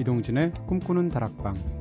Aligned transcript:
이동진의 0.00 0.52
꿈꾸는 0.66 1.10
다락방 1.10 1.79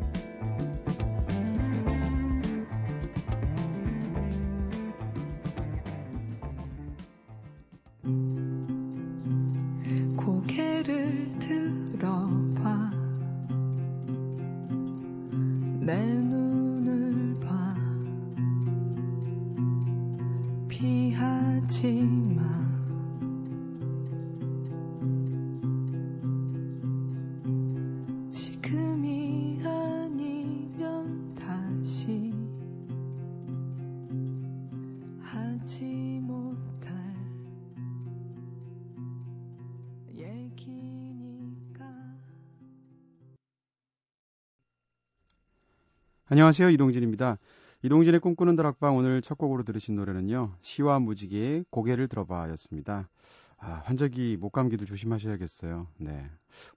안녕하세요. 46.31 46.69
이동진입니다. 46.69 47.37
이동진의 47.81 48.19
꿈꾸는 48.19 48.55
다락방 48.55 48.95
오늘 48.95 49.19
첫 49.19 49.35
곡으로 49.39 49.63
들으신 49.63 49.95
노래는요. 49.95 50.53
시와 50.61 50.99
무지개의 50.99 51.65
고개를 51.71 52.07
들어봐 52.07 52.49
였습니다. 52.51 53.09
아, 53.57 53.81
환절기 53.85 54.37
목 54.39 54.51
감기도 54.51 54.85
조심하셔야겠어요. 54.85 55.87
네. 55.97 56.29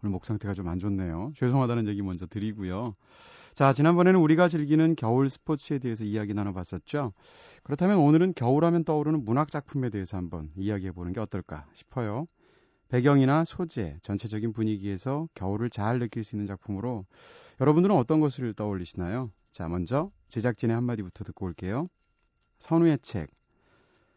오늘 0.02 0.10
목 0.10 0.24
상태가 0.24 0.54
좀 0.54 0.68
안 0.68 0.78
좋네요. 0.78 1.32
죄송하다는 1.36 1.86
얘기 1.88 2.00
먼저 2.00 2.26
드리고요. 2.26 2.94
자, 3.52 3.74
지난번에는 3.74 4.18
우리가 4.20 4.48
즐기는 4.48 4.96
겨울 4.96 5.28
스포츠에 5.28 5.78
대해서 5.78 6.02
이야기 6.02 6.32
나눠봤었죠. 6.32 7.12
그렇다면 7.62 7.98
오늘은 7.98 8.32
겨울하면 8.32 8.84
떠오르는 8.84 9.22
문학 9.26 9.50
작품에 9.50 9.90
대해서 9.90 10.16
한번 10.16 10.50
이야기해 10.56 10.92
보는 10.92 11.12
게 11.12 11.20
어떨까 11.20 11.66
싶어요. 11.74 12.26
배경이나 12.88 13.44
소재, 13.44 13.98
전체적인 14.00 14.54
분위기에서 14.54 15.28
겨울을 15.34 15.68
잘 15.68 15.98
느낄 15.98 16.24
수 16.24 16.36
있는 16.36 16.46
작품으로 16.46 17.04
여러분들은 17.60 17.94
어떤 17.94 18.20
것을 18.20 18.54
떠올리시나요? 18.54 19.30
자, 19.52 19.68
먼저 19.68 20.10
제작진의 20.28 20.74
한마디부터 20.74 21.24
듣고 21.24 21.44
올게요. 21.44 21.88
선우의 22.58 23.00
책. 23.02 23.28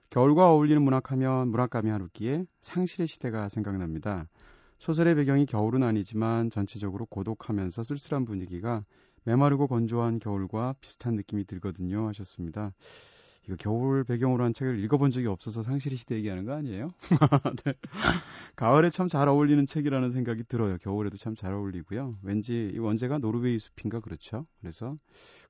겨울과 0.09 0.49
어울리는 0.51 0.81
문학하면 0.81 1.49
문학감이 1.49 1.89
하루기에 1.89 2.45
상실의 2.61 3.05
시대가 3.05 3.49
생각납니다. 3.49 4.29
소설의 4.79 5.15
배경이 5.15 5.45
겨울은 5.45 5.83
아니지만 5.83 6.49
전체적으로 6.49 7.05
고독하면서 7.07 7.83
쓸쓸한 7.83 8.23
분위기가 8.23 8.85
메마르고 9.25 9.67
건조한 9.67 10.19
겨울과 10.19 10.75
비슷한 10.79 11.15
느낌이 11.15 11.43
들거든요 11.43 12.07
하셨습니다. 12.07 12.71
이거 13.47 13.55
겨울 13.57 14.03
배경으로 14.03 14.43
한 14.43 14.53
책을 14.53 14.79
읽어본 14.83 15.11
적이 15.11 15.27
없어서 15.27 15.61
상실이 15.61 15.95
시대 15.97 16.15
얘기하는 16.15 16.45
거 16.45 16.53
아니에요? 16.53 16.93
네. 17.65 17.73
가을에 18.55 18.89
참 18.89 19.07
잘 19.07 19.27
어울리는 19.27 19.65
책이라는 19.65 20.09
생각이 20.11 20.43
들어요. 20.45 20.77
겨울에도 20.79 21.15
참 21.17 21.35
잘 21.35 21.53
어울리고요. 21.53 22.15
왠지 22.23 22.71
이 22.73 22.79
원제가 22.79 23.19
노르웨이 23.19 23.59
숲인가 23.59 23.99
그렇죠. 23.99 24.47
그래서 24.61 24.97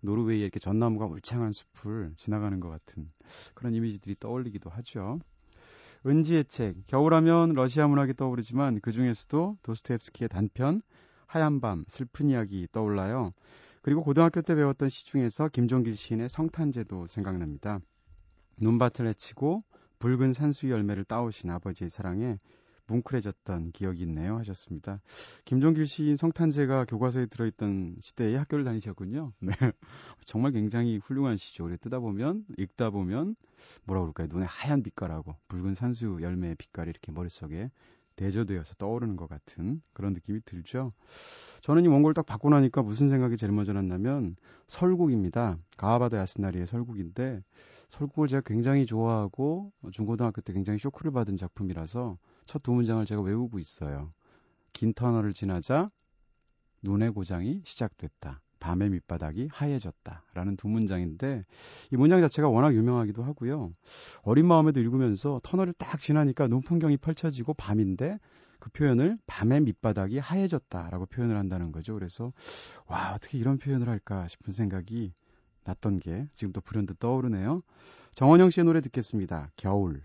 노르웨이에 0.01 0.41
이렇게 0.43 0.59
전나무가 0.59 1.05
울창한 1.05 1.51
숲을 1.53 2.13
지나가는 2.15 2.59
것 2.59 2.69
같은 2.69 3.09
그런 3.53 3.73
이미지들이 3.73 4.17
떠올리기도 4.19 4.69
하죠. 4.69 5.19
은지의 6.05 6.45
책 6.45 6.75
겨울하면 6.87 7.53
러시아 7.53 7.87
문학이 7.87 8.13
떠오르지만 8.15 8.79
그 8.81 8.91
중에서도 8.91 9.57
도스토옙스키의 9.63 10.29
단편 10.29 10.81
하얀 11.27 11.61
밤 11.61 11.83
슬픈 11.87 12.29
이야기 12.29 12.67
떠올라요. 12.71 13.31
그리고 13.85 14.01
고등학교 14.01 14.41
때 14.41 14.55
배웠던 14.55 14.89
시 14.89 15.05
중에서 15.05 15.47
김종길 15.47 15.95
시인의 15.95 16.27
성탄제도 16.27 17.05
생각납니다. 17.05 17.81
눈밭을 18.57 19.05
헤치고 19.05 19.63
붉은 19.99 20.33
산수 20.33 20.71
열매를 20.71 21.03
따오신 21.03 21.51
아버지의 21.51 21.91
사랑에 21.91 22.39
뭉클해졌던 22.87 23.73
기억이 23.73 24.01
있네요 24.01 24.37
하셨습니다. 24.37 25.03
김종길 25.45 25.85
시인 25.85 26.15
성탄제가 26.15 26.85
교과서에 26.85 27.27
들어있던 27.27 27.97
시대에 27.99 28.35
학교를 28.37 28.65
다니셨군요. 28.65 29.33
네. 29.39 29.51
정말 30.25 30.53
굉장히 30.53 30.97
훌륭한 30.97 31.37
시죠. 31.37 31.65
우리 31.65 31.77
뜯다 31.77 31.99
보면, 31.99 32.43
읽다 32.57 32.89
보면, 32.89 33.35
뭐라 33.83 34.01
그럴까요? 34.01 34.27
눈에 34.31 34.47
하얀 34.47 34.81
빛깔하고 34.81 35.35
붉은 35.47 35.75
산수 35.75 36.17
열매의 36.21 36.55
빛깔이 36.55 36.89
이렇게 36.89 37.11
머릿속에 37.11 37.69
대조되어서 38.15 38.75
떠오르는 38.75 39.15
것 39.15 39.27
같은 39.27 39.81
그런 39.93 40.13
느낌이 40.13 40.41
들죠. 40.45 40.93
저는 41.61 41.83
이 41.83 41.87
원고를 41.87 42.13
딱 42.13 42.25
받고 42.25 42.49
나니까 42.49 42.83
무슨 42.83 43.09
생각이 43.09 43.37
제일 43.37 43.51
먼저 43.51 43.73
났냐면 43.73 44.35
설국입니다. 44.67 45.57
가와바다 45.77 46.17
야스나리의 46.17 46.67
설국인데 46.67 47.43
설국을 47.89 48.27
제가 48.27 48.41
굉장히 48.45 48.85
좋아하고 48.85 49.71
중고등학교 49.91 50.41
때 50.41 50.53
굉장히 50.53 50.79
쇼크를 50.79 51.11
받은 51.11 51.37
작품이라서 51.37 52.17
첫 52.45 52.63
두 52.63 52.73
문장을 52.73 53.03
제가 53.05 53.21
외우고 53.21 53.59
있어요. 53.59 54.13
긴 54.73 54.93
터널을 54.93 55.33
지나자 55.33 55.87
눈의 56.83 57.11
고장이 57.11 57.61
시작됐다. 57.65 58.41
밤의 58.59 58.89
밑바닥이 58.89 59.49
하얘졌다. 59.51 60.23
라는 60.33 60.55
두 60.55 60.67
문장인데, 60.67 61.45
이 61.91 61.97
문장 61.97 62.21
자체가 62.21 62.49
워낙 62.49 62.73
유명하기도 62.73 63.23
하고요. 63.23 63.73
어린 64.23 64.47
마음에도 64.47 64.79
읽으면서 64.79 65.39
터널을 65.43 65.73
딱 65.73 65.99
지나니까 65.99 66.47
눈 66.47 66.61
풍경이 66.61 66.97
펼쳐지고 66.97 67.53
밤인데, 67.53 68.19
그 68.59 68.69
표현을 68.71 69.17
밤의 69.27 69.61
밑바닥이 69.61 70.17
하얘졌다라고 70.19 71.05
표현을 71.07 71.37
한다는 71.37 71.71
거죠. 71.71 71.93
그래서, 71.93 72.33
와, 72.87 73.13
어떻게 73.13 73.37
이런 73.37 73.57
표현을 73.57 73.89
할까 73.89 74.27
싶은 74.27 74.53
생각이 74.53 75.13
났던 75.65 75.99
게 75.99 76.27
지금도 76.33 76.61
불현듯 76.61 76.99
떠오르네요. 76.99 77.61
정원영 78.13 78.49
씨의 78.49 78.65
노래 78.65 78.81
듣겠습니다. 78.81 79.51
겨울. 79.55 80.01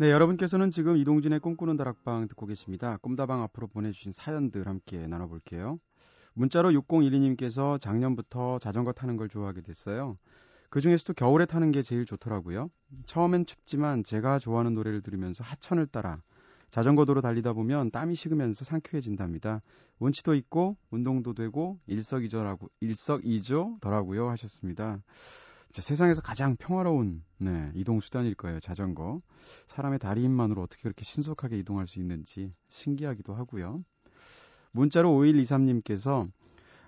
네, 0.00 0.10
여러분께서는 0.12 0.70
지금 0.70 0.96
이동진의 0.96 1.40
꿈꾸는 1.40 1.76
다락방 1.76 2.26
듣고 2.28 2.46
계십니다. 2.46 2.96
꿈다방 3.02 3.42
앞으로 3.42 3.66
보내주신 3.66 4.12
사연들 4.12 4.66
함께 4.66 5.06
나눠볼게요. 5.06 5.78
문자로 6.32 6.70
6012님께서 6.70 7.78
작년부터 7.78 8.58
자전거 8.60 8.92
타는 8.92 9.18
걸 9.18 9.28
좋아하게 9.28 9.60
됐어요. 9.60 10.16
그 10.70 10.80
중에서도 10.80 11.12
겨울에 11.12 11.44
타는 11.44 11.70
게 11.70 11.82
제일 11.82 12.06
좋더라고요. 12.06 12.70
처음엔 13.04 13.44
춥지만 13.44 14.02
제가 14.02 14.38
좋아하는 14.38 14.72
노래를 14.72 15.02
들으면서 15.02 15.44
하천을 15.44 15.86
따라 15.86 16.22
자전거 16.70 17.04
도로 17.04 17.20
달리다 17.20 17.52
보면 17.52 17.90
땀이 17.90 18.14
식으면서 18.14 18.64
상쾌해진답니다. 18.64 19.60
운치도 19.98 20.34
있고 20.34 20.78
운동도 20.90 21.34
되고 21.34 21.78
일석이조라고 21.86 22.70
일석이조더라고요 22.80 24.30
하셨습니다. 24.30 25.02
자, 25.72 25.82
세상에서 25.82 26.20
가장 26.20 26.56
평화로운 26.56 27.22
네, 27.38 27.70
이동 27.74 28.00
수단일 28.00 28.34
거예요. 28.34 28.58
자전거. 28.60 29.20
사람의 29.68 30.00
다리 30.00 30.24
힘만으로 30.24 30.62
어떻게 30.62 30.82
그렇게 30.82 31.04
신속하게 31.04 31.58
이동할 31.58 31.86
수 31.86 32.00
있는지 32.00 32.52
신기하기도 32.68 33.34
하고요. 33.34 33.84
문자로 34.72 35.10
5123님께서 35.10 36.28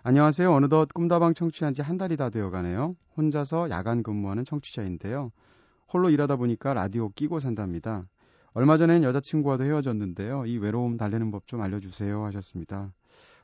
안녕하세요. 0.03 0.53
어느덧 0.53 0.93
꿈다방 0.93 1.35
청취한 1.35 1.75
지 1.75 1.83
한 1.83 1.97
달이 1.97 2.17
다 2.17 2.29
되어 2.31 2.51
가네요. 2.51 2.97
혼자서 3.17 3.71
야간 3.71 4.03
근무하는 4.03 4.45
청취자인데요. 4.45 5.31
홀로 5.93 6.11
일하다 6.11 6.37
보니까 6.37 6.75
라디오 6.75 7.11
끼고 7.11 7.39
산답니다. 7.39 8.09
얼마 8.53 8.77
전엔 8.77 9.05
여자친구와도 9.05 9.65
헤어졌는데요. 9.65 10.47
이 10.47 10.59
외로움 10.59 10.97
달래는 10.97 11.31
법 11.31 11.47
좀 11.47 11.61
알려주세요 11.61 12.25
하셨습니다. 12.25 12.93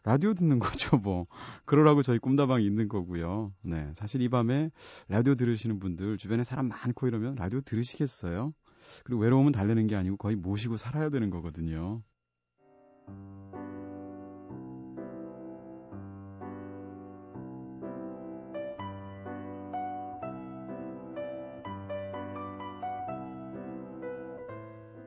라디오 0.08 0.32
듣는 0.32 0.58
거죠, 0.58 0.96
뭐. 0.96 1.26
그러라고 1.66 2.02
저희 2.02 2.18
꿈다방이 2.18 2.64
있는 2.64 2.88
거고요. 2.88 3.52
네. 3.60 3.92
사실 3.92 4.22
이 4.22 4.30
밤에 4.30 4.70
라디오 5.08 5.34
들으시는 5.34 5.78
분들, 5.78 6.16
주변에 6.16 6.44
사람 6.44 6.68
많고 6.68 7.08
이러면 7.08 7.34
라디오 7.34 7.60
들으시겠어요? 7.60 8.54
그리고 9.04 9.20
외로움은 9.20 9.52
달래는 9.52 9.86
게 9.86 9.96
아니고 9.96 10.16
거의 10.16 10.34
모시고 10.34 10.78
살아야 10.78 11.10
되는 11.10 11.28
거거든요. 11.28 12.02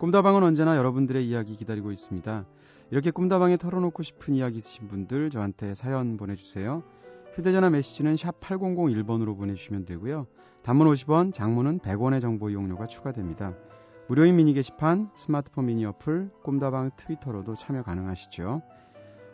꿈다방은 0.01 0.41
언제나 0.41 0.77
여러분들의 0.77 1.23
이야기 1.29 1.55
기다리고 1.55 1.91
있습니다. 1.91 2.45
이렇게 2.89 3.11
꿈다방에 3.11 3.57
털어놓고 3.57 4.01
싶은 4.01 4.33
이야기 4.33 4.57
있으신 4.57 4.87
분들 4.87 5.29
저한테 5.29 5.75
사연 5.75 6.17
보내주세요. 6.17 6.81
휴대전화 7.35 7.69
메시지는 7.69 8.17
샵 8.17 8.39
8001번으로 8.39 9.37
보내주시면 9.37 9.85
되고요. 9.85 10.25
단문 10.63 10.87
50원, 10.87 11.31
장문은 11.31 11.81
100원의 11.81 12.19
정보 12.19 12.49
이용료가 12.49 12.87
추가됩니다. 12.87 13.55
무료인 14.07 14.37
미니 14.37 14.55
게시판, 14.55 15.11
스마트폰 15.13 15.67
미니 15.67 15.85
어플, 15.85 16.31
꿈다방 16.41 16.89
트위터로도 16.97 17.53
참여 17.53 17.83
가능하시죠. 17.83 18.63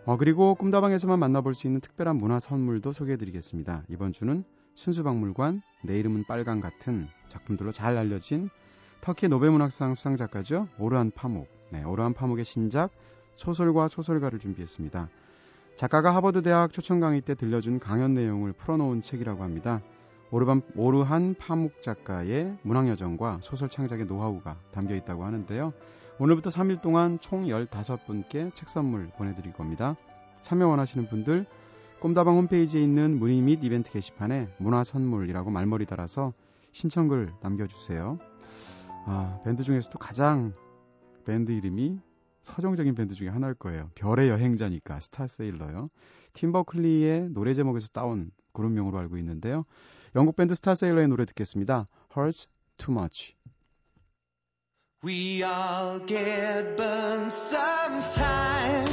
어, 0.06 0.18
그리고 0.18 0.54
꿈다방에서만 0.56 1.18
만나볼 1.18 1.54
수 1.54 1.68
있는 1.68 1.80
특별한 1.80 2.18
문화 2.18 2.42
선물도 2.42 2.92
소개해드리겠습니다. 2.92 3.84
이번 3.88 4.12
주는 4.12 4.44
순수박물관, 4.76 5.62
내 5.86 5.98
이름은 5.98 6.26
빨강 6.28 6.60
같은 6.60 7.08
작품들로 7.30 7.72
잘 7.72 7.96
알려진 7.96 8.50
터키 9.02 9.28
노벨문학상 9.28 9.96
수상작가죠. 9.96 10.68
오르한 10.80 11.12
파묵. 11.12 11.48
네, 11.72 11.84
오르한 11.84 12.14
파묵의 12.14 12.46
신작 12.46 12.92
소설과 13.36 13.88
소설가를 13.88 14.40
준비했습니다. 14.40 15.10
작가가 15.76 16.16
하버드 16.16 16.42
대학 16.42 16.74
초청 16.74 17.00
강의 17.00 17.22
때 17.22 17.36
들려준 17.36 17.80
강연 17.80 18.14
내용을 18.14 18.54
풀어놓은 18.54 19.02
책이라고 19.02 19.44
합니다. 19.44 19.82
오르반, 20.32 20.62
오르한 20.76 21.36
파묵 21.38 21.82
작가의 21.82 22.58
문학 22.64 22.88
여정과 22.90 23.40
소설 23.42 23.70
창작의 23.70 24.06
노하우가 24.06 24.58
담겨 24.72 24.96
있다고 24.96 25.24
하는데요. 25.24 25.72
오늘부터 26.20 26.50
3일 26.50 26.82
동안 26.82 27.20
총 27.20 27.46
15분께 27.46 28.54
책 28.54 28.70
선물 28.70 29.08
보내드릴 29.18 29.54
겁니다. 29.54 29.96
참여 30.42 30.68
원하시는 30.68 31.08
분들 31.08 31.46
꼼다방 32.00 32.36
홈페이지에 32.36 32.82
있는 32.82 33.18
문의 33.20 33.42
및 33.42 33.64
이벤트 33.64 33.92
게시판에 33.92 34.50
문화 34.58 34.84
선물이라고 34.84 35.52
말머리 35.52 35.86
달아서 35.86 36.34
신청글 36.72 37.34
남겨주세요. 37.42 38.20
아, 39.10 39.40
밴드 39.46 39.64
중에서도 39.64 39.98
가장 40.00 40.54
밴드 41.26 41.52
이름이 41.52 42.02
서정적인 42.42 42.94
밴드 42.94 43.16
중에 43.16 43.30
하나일 43.30 43.54
거예요. 43.54 43.90
별의 43.96 44.30
여행자니까 44.30 45.00
스타세일러요. 45.00 45.90
팀버클리의 46.34 47.30
노래 47.30 47.54
제목에서 47.54 47.88
따온 47.88 48.32
그룹명으로 48.52 48.98
알고 48.98 49.18
있는데요. 49.18 49.64
영국 50.16 50.36
밴드 50.36 50.54
스타세일러의 50.56 51.08
노래 51.08 51.24
듣겠습니다. 51.26 51.88
Hurts 52.16 52.50
Too 52.78 52.98
Much. 52.98 53.36
We 55.04 55.42
all 55.44 56.06
get 56.06 56.76
burned 56.76 57.32
sometimes. 57.32 58.88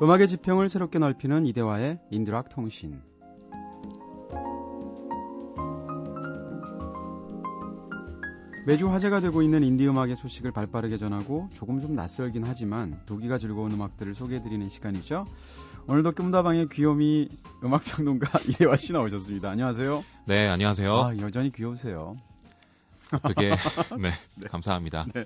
음악의 0.00 0.28
지평을 0.28 0.68
새롭게 0.68 0.98
넓히는 1.00 1.46
이대화의 1.46 1.98
인드락 2.10 2.50
통신. 2.50 3.00
매주 8.64 8.90
화제가 8.90 9.20
되고 9.20 9.40
있는 9.42 9.64
인디 9.64 9.88
음악의 9.88 10.14
소식을 10.14 10.52
발빠르게 10.52 10.98
전하고 10.98 11.48
조금 11.54 11.80
좀 11.80 11.94
낯설긴 11.94 12.44
하지만 12.44 13.00
두기가 13.06 13.38
즐거운 13.38 13.72
음악들을 13.72 14.14
소개해드리는 14.14 14.68
시간이죠. 14.68 15.24
오늘도 15.88 16.12
꿈다방의 16.12 16.68
귀요미 16.70 17.30
음악평론가 17.64 18.40
이대화 18.46 18.76
씨 18.76 18.92
나오셨습니다. 18.92 19.48
안녕하세요. 19.50 20.04
네, 20.26 20.46
안녕하세요. 20.48 20.94
아, 20.94 21.16
여전히 21.16 21.50
귀여우세요. 21.50 22.16
어떻게, 23.12 23.48
네, 24.00 24.10
네, 24.36 24.48
감사합니다. 24.48 25.06
네. 25.14 25.24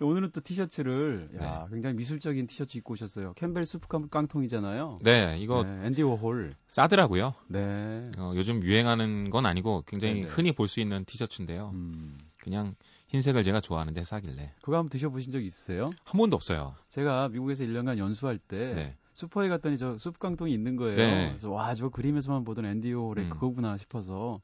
오늘은 0.00 0.30
또 0.32 0.40
티셔츠를, 0.40 1.30
야, 1.40 1.64
네. 1.68 1.74
굉장히 1.74 1.96
미술적인 1.96 2.46
티셔츠 2.46 2.76
입고 2.78 2.92
오셨어요. 2.94 3.32
캠벨 3.34 3.64
수프 3.66 3.88
깡통이잖아요. 4.08 4.98
네, 5.02 5.36
이거 5.38 5.62
네, 5.64 5.86
앤디 5.86 6.02
워홀. 6.02 6.52
싸더라고요. 6.68 7.34
네. 7.48 8.04
어, 8.18 8.32
요즘 8.34 8.62
유행하는 8.62 9.30
건 9.30 9.46
아니고 9.46 9.84
굉장히 9.86 10.14
네네. 10.22 10.28
흔히 10.28 10.52
볼 10.52 10.68
수 10.68 10.80
있는 10.80 11.04
티셔츠인데요. 11.04 11.70
음, 11.74 12.18
그냥 12.40 12.72
흰색을 13.08 13.44
제가 13.44 13.60
좋아하는데 13.60 14.04
싸길래 14.04 14.54
그거 14.62 14.78
한번 14.78 14.88
드셔보신 14.88 15.32
적 15.32 15.44
있으세요? 15.44 15.90
한 16.04 16.18
번도 16.18 16.34
없어요. 16.36 16.74
제가 16.88 17.28
미국에서 17.28 17.62
1년간 17.64 17.98
연수할 17.98 18.38
때 18.38 18.72
네. 18.74 18.96
슈퍼에 19.12 19.48
갔더니 19.50 19.76
저 19.76 19.98
수프 19.98 20.18
깡통이 20.18 20.50
있는 20.52 20.76
거예요. 20.76 20.96
네. 20.96 21.28
그래서 21.28 21.50
와, 21.50 21.74
저 21.74 21.90
그림에서만 21.90 22.44
보던 22.44 22.64
앤디 22.64 22.92
워홀의 22.94 23.24
음. 23.26 23.30
그거구나 23.30 23.76
싶어서 23.76 24.40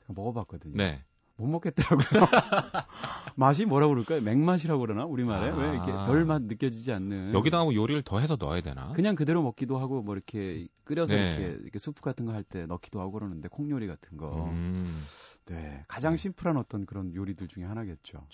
제가 0.00 0.12
먹어봤거든요. 0.14 0.76
네. 0.76 1.02
못 1.38 1.46
먹겠더라고요. 1.46 2.20
맛이 3.36 3.64
뭐라고 3.64 3.94
그럴까요? 3.94 4.20
맥맛이라고 4.20 4.80
그러나 4.80 5.04
우리말에 5.04 5.50
아. 5.50 5.56
왜 5.56 5.68
이렇게 5.72 5.92
별 5.92 6.24
맛 6.26 6.42
느껴지지 6.42 6.92
않는 6.92 7.32
여기다가 7.32 7.64
뭐 7.64 7.74
요리를 7.74 8.02
더 8.02 8.18
해서 8.18 8.36
넣어야 8.38 8.60
되나? 8.60 8.92
그냥 8.92 9.14
그대로 9.14 9.42
먹기도 9.42 9.78
하고 9.78 10.02
뭐 10.02 10.14
이렇게 10.16 10.66
끓여서 10.84 11.14
네. 11.14 11.28
이렇게, 11.28 11.58
이렇게 11.62 11.78
수프 11.78 12.02
같은 12.02 12.26
거 12.26 12.32
할 12.32 12.42
때 12.42 12.66
넣기도 12.66 13.00
하고 13.00 13.12
그러는데 13.12 13.48
콩요리 13.48 13.86
같은 13.86 14.16
거. 14.18 14.46
음, 14.50 14.92
네. 15.46 15.84
가장 15.86 16.16
심플한 16.16 16.56
어떤 16.56 16.84
그런 16.86 17.14
요리들 17.14 17.46
중에 17.48 17.64
하나겠죠. 17.64 18.26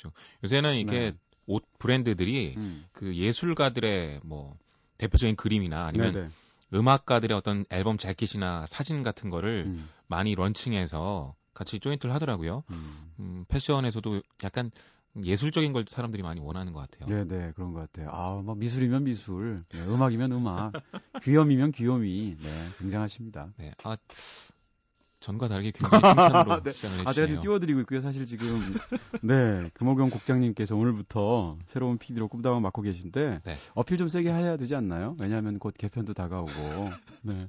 요새는 0.43 0.75
이게 0.77 1.13
네. 1.13 1.13
옷 1.47 1.63
브랜드들이 1.79 2.55
음. 2.57 2.85
그 2.93 3.15
예술가들의 3.15 4.21
뭐 4.25 4.57
대표적인 4.99 5.37
그림이나 5.37 5.85
아니면 5.87 6.13
네네. 6.13 6.29
음악가들의 6.73 7.37
어떤 7.37 7.65
앨범 7.71 7.99
재킷이나 7.99 8.65
사진 8.67 9.03
같은 9.03 9.29
거를 9.31 9.65
음. 9.67 9.89
많이 10.07 10.35
런칭해서 10.35 11.35
같이 11.55 11.81
조인트를 11.81 12.15
하더라고요. 12.15 12.65
음. 12.71 13.13
음, 13.21 13.45
패션에서도 13.49 14.23
약간 14.43 14.71
예술적인 15.23 15.73
걸 15.73 15.85
사람들이 15.89 16.23
많이 16.23 16.41
원하는 16.41 16.73
것 16.73 16.81
같아요. 16.81 17.09
네 17.09 17.25
네 17.25 17.53
그런 17.53 17.73
것 17.73 17.81
같아요. 17.81 18.11
아, 18.11 18.41
뭐 18.43 18.55
미술이면 18.57 19.05
미술, 19.05 19.65
네, 19.71 19.81
음악이면 19.81 20.33
음악, 20.33 20.73
귀요미면 21.23 21.71
귀요미. 21.73 22.37
네, 22.41 22.71
굉장하십니다. 22.79 23.53
네. 23.57 23.73
아, 23.85 23.97
전과 25.25 25.49
다르게 25.49 25.71
굉장히 25.71 26.03
칭찬으로 26.03 26.61
네. 26.65 26.73
시작을 26.73 26.95
아, 26.99 26.99
제가 26.99 27.09
해주시네요. 27.09 27.27
지금 27.29 27.41
띄워드리고 27.41 27.81
있고요. 27.81 28.01
사실 28.01 28.27
지금 28.27 28.77
네 29.23 29.71
금호경 29.73 30.11
국장님께서 30.11 30.77
오늘부터 30.77 31.57
새로운 31.65 31.97
PD로 31.97 32.29
꿈다방 32.29 32.61
맡고 32.61 32.83
계신데 32.83 33.41
네. 33.43 33.55
어필 33.75 33.97
좀 33.97 34.09
세게 34.09 34.31
해야 34.31 34.59
되지 34.59 34.75
않나요? 34.75 35.17
왜냐하면 35.19 35.59
곧 35.59 35.73
개편도 35.79 36.13
다가오고 36.13 36.53
네. 37.23 37.49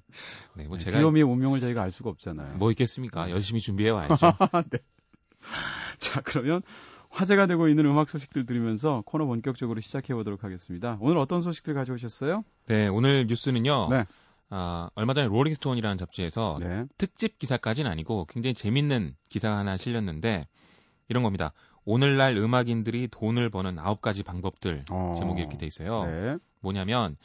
네, 0.56 0.68
뭐 0.68 0.78
네, 0.78 0.86
제가 0.86 1.00
귀요미의 1.00 1.26
운명을 1.26 1.60
저희가 1.60 1.84
알 1.84 1.92
수가 1.92 2.10
없잖아요. 2.12 2.56
뭐 2.58 2.72
있겠습니까? 2.72 3.30
열심히 3.30 3.60
준비해 3.60 3.90
와야죠. 3.90 4.16
자 6.00 6.22
그러면 6.22 6.62
화제가 7.10 7.46
되고 7.46 7.68
있는 7.68 7.86
음악 7.88 8.08
소식들 8.08 8.46
들으면서 8.46 9.04
코너 9.06 9.26
본격적으로 9.26 9.82
시작해 9.82 10.14
보도록 10.14 10.46
하겠습니다. 10.46 10.98
오늘 11.02 11.18
어떤 11.18 11.42
소식들 11.42 11.74
가져오셨어요? 11.74 12.44
네, 12.68 12.88
오늘 12.88 13.28
뉴스는요. 13.28 13.90
네. 13.90 14.06
아, 14.50 14.90
얼마 14.96 15.14
전에 15.14 15.28
롤링스톤이라는 15.28 15.98
잡지에서 15.98 16.58
네. 16.60 16.86
특집 16.98 17.40
기사까지는 17.40 17.90
아니고 17.90 18.26
굉장히 18.26 18.54
재밌는 18.54 19.16
기사가 19.30 19.58
하나 19.58 19.78
실렸는데 19.78 20.48
이런 21.10 21.24
겁니다. 21.24 21.54
오늘날 21.84 22.36
음악인들이 22.38 23.08
돈을 23.12 23.50
버는 23.50 23.80
아홉 23.80 24.02
가지 24.02 24.24
방법들 24.24 24.86
어. 24.90 25.14
제목이 25.18 25.42
이렇게 25.42 25.58
돼 25.58 25.66
있어요. 25.66 26.04
네. 26.06 26.38
뭐냐면 26.62 27.18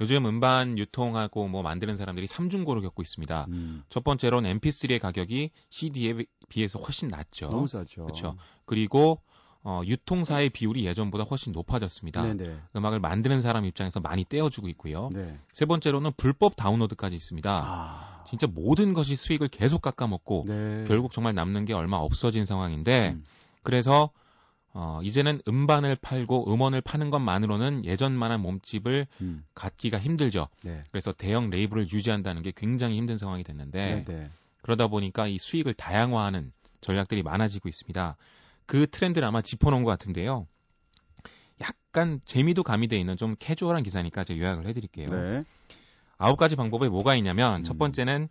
요즘 0.00 0.26
음반 0.26 0.78
유통하고 0.78 1.48
뭐 1.48 1.62
만드는 1.62 1.96
사람들이 1.96 2.26
삼중고를 2.26 2.82
겪고 2.82 3.02
있습니다. 3.02 3.46
음, 3.48 3.82
첫 3.88 4.04
번째로는 4.04 4.58
MP3의 4.60 5.00
가격이 5.00 5.50
CD에 5.70 6.24
비해서 6.48 6.78
훨씬 6.78 7.08
낮죠. 7.08 7.48
너무 7.48 7.66
싸죠. 7.66 8.04
그렇죠. 8.04 8.36
그리고 8.64 9.20
어, 9.68 9.82
유통사의 9.84 10.48
비율이 10.48 10.86
예전보다 10.86 11.24
훨씬 11.24 11.52
높아졌습니다. 11.52 12.22
네네. 12.22 12.56
음악을 12.74 13.00
만드는 13.00 13.42
사람 13.42 13.66
입장에서 13.66 14.00
많이 14.00 14.24
떼어주고 14.24 14.66
있고요. 14.70 15.10
네. 15.12 15.38
세 15.52 15.66
번째로는 15.66 16.12
불법 16.16 16.56
다운로드까지 16.56 17.14
있습니다. 17.14 17.50
아. 17.66 18.24
진짜 18.26 18.46
모든 18.46 18.94
것이 18.94 19.14
수익을 19.14 19.48
계속 19.48 19.82
깎아먹고 19.82 20.46
네. 20.48 20.84
결국 20.88 21.12
정말 21.12 21.34
남는 21.34 21.66
게 21.66 21.74
얼마 21.74 21.98
없어진 21.98 22.46
상황인데 22.46 23.10
음. 23.10 23.24
그래서 23.62 24.08
어, 24.72 25.00
이제는 25.02 25.42
음반을 25.46 25.96
팔고 25.96 26.50
음원을 26.50 26.80
파는 26.80 27.10
것만으로는 27.10 27.84
예전만한 27.84 28.40
몸집을 28.40 29.06
음. 29.20 29.44
갖기가 29.54 29.98
힘들죠. 29.98 30.48
네. 30.62 30.82
그래서 30.90 31.12
대형 31.12 31.50
레이블을 31.50 31.92
유지한다는 31.92 32.40
게 32.40 32.54
굉장히 32.56 32.96
힘든 32.96 33.18
상황이 33.18 33.44
됐는데 33.44 33.84
네. 33.96 34.04
네. 34.06 34.30
그러다 34.62 34.86
보니까 34.86 35.26
이 35.26 35.36
수익을 35.36 35.74
다양화하는 35.74 36.52
전략들이 36.80 37.22
많아지고 37.22 37.68
있습니다. 37.68 38.16
그 38.68 38.86
트렌드를 38.86 39.26
아마 39.26 39.40
짚어놓은 39.42 39.82
것 39.82 39.90
같은데요. 39.90 40.46
약간 41.60 42.20
재미도 42.26 42.62
가미돼 42.62 42.96
있는 42.98 43.16
좀 43.16 43.34
캐주얼한 43.38 43.82
기사니까 43.82 44.22
제가 44.22 44.38
요약을 44.38 44.66
해드릴게요. 44.68 45.06
네. 45.08 45.44
아홉 46.18 46.36
가지 46.36 46.54
방법에 46.54 46.88
뭐가 46.88 47.16
있냐면 47.16 47.62
음. 47.62 47.64
첫 47.64 47.78
번째는 47.78 48.28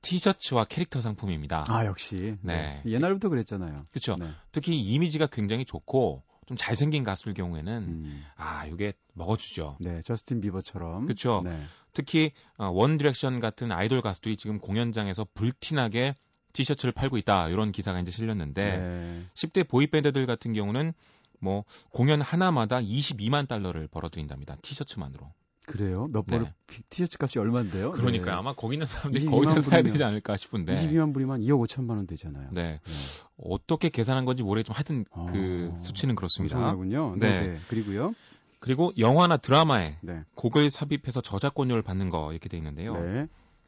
티셔츠와 0.00 0.64
캐릭터 0.66 1.00
상품입니다. 1.00 1.64
아 1.68 1.84
역시. 1.84 2.36
네. 2.42 2.80
옛날부터 2.86 3.28
그랬잖아요. 3.28 3.86
그렇죠. 3.90 4.16
네. 4.16 4.30
특히 4.52 4.80
이미지가 4.80 5.26
굉장히 5.26 5.64
좋고 5.64 6.22
좀 6.46 6.56
잘생긴 6.56 7.02
가수일 7.02 7.34
경우에는 7.34 7.72
음. 7.82 8.24
아 8.36 8.66
이게 8.66 8.92
먹어주죠. 9.14 9.78
네, 9.80 10.00
저스틴 10.02 10.40
비버처럼. 10.40 11.06
네. 11.44 11.60
특히 11.92 12.30
어, 12.56 12.68
원 12.68 12.98
디렉션 12.98 13.40
같은 13.40 13.72
아이돌 13.72 14.00
가수들이 14.00 14.36
지금 14.36 14.58
공연장에서 14.60 15.26
불티나게 15.34 16.14
티셔츠를 16.52 16.92
팔고 16.92 17.18
있다 17.18 17.48
이런 17.48 17.72
기사가 17.72 18.00
이제 18.00 18.10
실렸는데 18.10 18.78
네. 18.78 19.22
10대 19.34 19.68
보이 19.68 19.86
밴드들 19.86 20.26
같은 20.26 20.52
경우는 20.52 20.92
뭐 21.40 21.64
공연 21.90 22.20
하나마다 22.20 22.80
22만 22.80 23.48
달러를 23.48 23.88
벌어들인답니다 23.88 24.56
티셔츠만으로. 24.62 25.32
그래요? 25.66 26.08
몇 26.12 26.26
네. 26.26 26.38
번을 26.38 26.52
티셔츠 26.90 27.18
값이 27.20 27.38
얼마인데요? 27.38 27.92
그러니까 27.92 28.26
네. 28.26 28.30
아마 28.32 28.52
거기 28.52 28.74
있는 28.74 28.86
사람들이 28.86 29.26
22만 29.26 29.30
거의 29.30 29.54
다 29.54 29.60
사야 29.60 29.82
되지 29.82 30.02
않을까 30.02 30.36
싶은데. 30.36 30.74
22만 30.74 31.12
불이면 31.14 31.40
2억 31.40 31.64
5천만 31.66 31.90
원 31.90 32.06
되잖아요. 32.06 32.48
네. 32.52 32.80
네. 32.84 32.90
어떻게 33.36 33.88
계산한 33.88 34.24
건지 34.24 34.42
모르겠지만 34.42 34.76
하여튼 34.76 35.04
그 35.32 35.70
어, 35.72 35.76
수치는 35.76 36.16
그렇습니다. 36.16 36.56
엄청나군요. 36.56 37.16
네. 37.18 37.30
네. 37.30 37.46
네. 37.48 37.58
그리고요. 37.68 38.14
그리고 38.58 38.92
영화나 38.98 39.36
드라마에 39.36 39.98
네. 40.02 40.22
곡을 40.34 40.70
삽입해서 40.70 41.20
저작권료를 41.20 41.82
받는 41.82 42.10
거 42.10 42.32
이렇게 42.32 42.48
돼 42.48 42.56
있는데요. 42.56 42.94
네. 42.94 43.26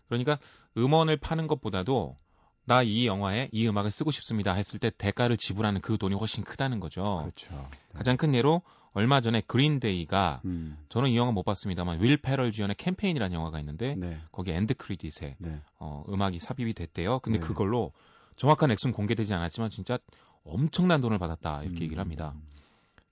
그러니까 0.09 0.38
음원을 0.76 1.17
파는 1.17 1.47
것보다도 1.47 2.17
나 2.66 2.83
이 2.83 3.06
영화에 3.06 3.49
이 3.52 3.68
음악을 3.68 3.90
쓰고 3.90 4.11
싶습니다 4.11 4.52
했을 4.54 4.78
때 4.78 4.90
대가를 4.97 5.37
지불하는 5.37 5.80
그 5.80 5.99
돈이 5.99 6.14
훨씬 6.14 6.44
크다는 6.44 6.80
거죠. 6.80 7.21
그렇죠. 7.23 7.54
네. 7.54 7.78
가장 7.94 8.16
큰 8.16 8.35
예로 8.35 8.62
얼마 8.92 9.21
전에 9.21 9.42
그린데이가 9.42 10.40
음. 10.44 10.78
저는 10.88 11.11
이 11.11 11.16
영화 11.16 11.33
못 11.33 11.42
봤습니다만 11.42 12.00
윌 12.00 12.16
페럴 12.16 12.52
주연의 12.52 12.76
캠페인이라는 12.76 13.35
영화가 13.37 13.59
있는데 13.61 13.97
네. 13.97 14.18
거기 14.30 14.52
end 14.53 14.75
credit에 14.75 15.37
네. 15.38 15.61
어, 15.78 16.04
음악이 16.09 16.38
삽입이 16.38 16.75
됐대요. 16.75 17.18
근데 17.18 17.40
네. 17.40 17.47
그걸로 17.47 17.92
정확한 18.37 18.71
액수는 18.71 18.94
공개되지 18.94 19.35
않았지만 19.35 19.71
진짜 19.71 19.99
엄청난 20.44 21.00
돈을 21.00 21.18
받았다 21.18 21.62
이렇게 21.64 21.80
음. 21.80 21.83
얘기를 21.83 22.00
합니다. 22.00 22.35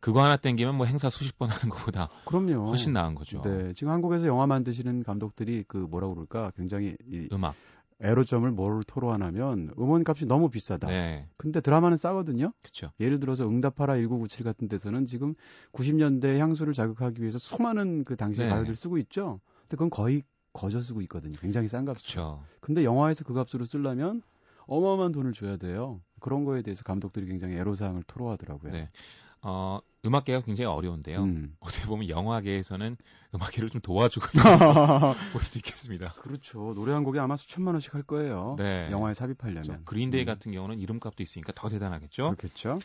그거 0.00 0.22
하나 0.22 0.36
땡기면 0.36 0.76
뭐 0.76 0.86
행사 0.86 1.10
수십 1.10 1.38
번 1.38 1.48
하는 1.50 1.68
것보다 1.68 2.08
그럼요. 2.24 2.68
훨씬 2.68 2.92
나은 2.92 3.14
거죠. 3.14 3.40
네. 3.42 3.72
지금 3.74 3.92
한국에서 3.92 4.26
영화 4.26 4.46
만드시는 4.46 5.04
감독들이 5.04 5.64
그 5.68 5.76
뭐라 5.76 6.08
그럴까? 6.08 6.52
굉장히 6.56 6.96
이 7.06 7.28
음악. 7.32 7.54
애로점을 8.02 8.50
뭘 8.50 8.82
토로하냐면 8.84 9.72
음원 9.78 10.04
값이 10.06 10.26
너무 10.26 10.50
비싸다. 10.50 10.88
네, 10.88 11.28
근데 11.36 11.60
드라마는 11.60 11.96
싸거든요. 11.96 12.52
그렇죠. 12.62 12.90
예를 13.00 13.20
들어서 13.20 13.48
응답하라 13.48 13.94
1997 13.94 14.44
같은 14.44 14.68
데서는 14.68 15.06
지금 15.06 15.34
90년대 15.72 16.38
향수를 16.38 16.74
자극하기 16.74 17.20
위해서 17.20 17.38
수많은 17.38 18.04
그 18.04 18.16
당시 18.16 18.42
네. 18.42 18.48
가요들 18.48 18.74
쓰고 18.74 18.98
있죠. 18.98 19.40
근데 19.62 19.76
그건 19.76 19.90
거의 19.90 20.22
거저 20.52 20.82
쓰고 20.82 21.00
있거든요. 21.02 21.38
굉장히 21.40 21.68
싼 21.68 21.84
값으로. 21.84 22.02
그렇죠. 22.02 22.44
근데 22.60 22.84
영화에서 22.84 23.24
그 23.24 23.32
값으로 23.32 23.64
쓰려면 23.64 24.22
어마어마한 24.66 25.12
돈을 25.12 25.32
줘야 25.32 25.56
돼요. 25.56 26.00
그런 26.20 26.44
거에 26.44 26.62
대해서 26.62 26.84
감독들이 26.84 27.26
굉장히 27.26 27.56
애로사항을 27.56 28.02
토로하더라고요. 28.06 28.72
네. 28.72 28.90
어, 29.42 29.80
음악계가 30.04 30.42
굉장히 30.42 30.66
어려운데요. 30.70 31.22
음. 31.22 31.56
어떻게 31.60 31.86
보면 31.86 32.08
영화계에서는 32.08 32.96
음악계를 33.34 33.70
좀 33.70 33.80
도와주고 33.80 34.26
있는 34.34 35.14
볼 35.32 35.42
수도 35.42 35.58
있겠습니다. 35.58 36.14
그렇죠. 36.14 36.72
노래 36.74 36.92
한 36.92 37.04
곡에 37.04 37.18
아마 37.18 37.36
수천만 37.36 37.74
원씩 37.74 37.94
할 37.94 38.02
거예요. 38.02 38.56
네. 38.58 38.88
영화에 38.90 39.14
삽입하려면. 39.14 39.62
그렇죠. 39.62 39.84
그린데이 39.84 40.22
음. 40.22 40.26
같은 40.26 40.52
경우는 40.52 40.78
이름값도 40.80 41.22
있으니까 41.22 41.52
더 41.54 41.68
대단하겠죠. 41.68 42.34
그렇겠죠. 42.36 42.80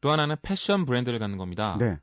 또 0.00 0.10
하나는 0.10 0.36
패션 0.42 0.86
브랜드를 0.86 1.18
갖는 1.18 1.38
겁니다. 1.38 1.76
네. 1.80 1.98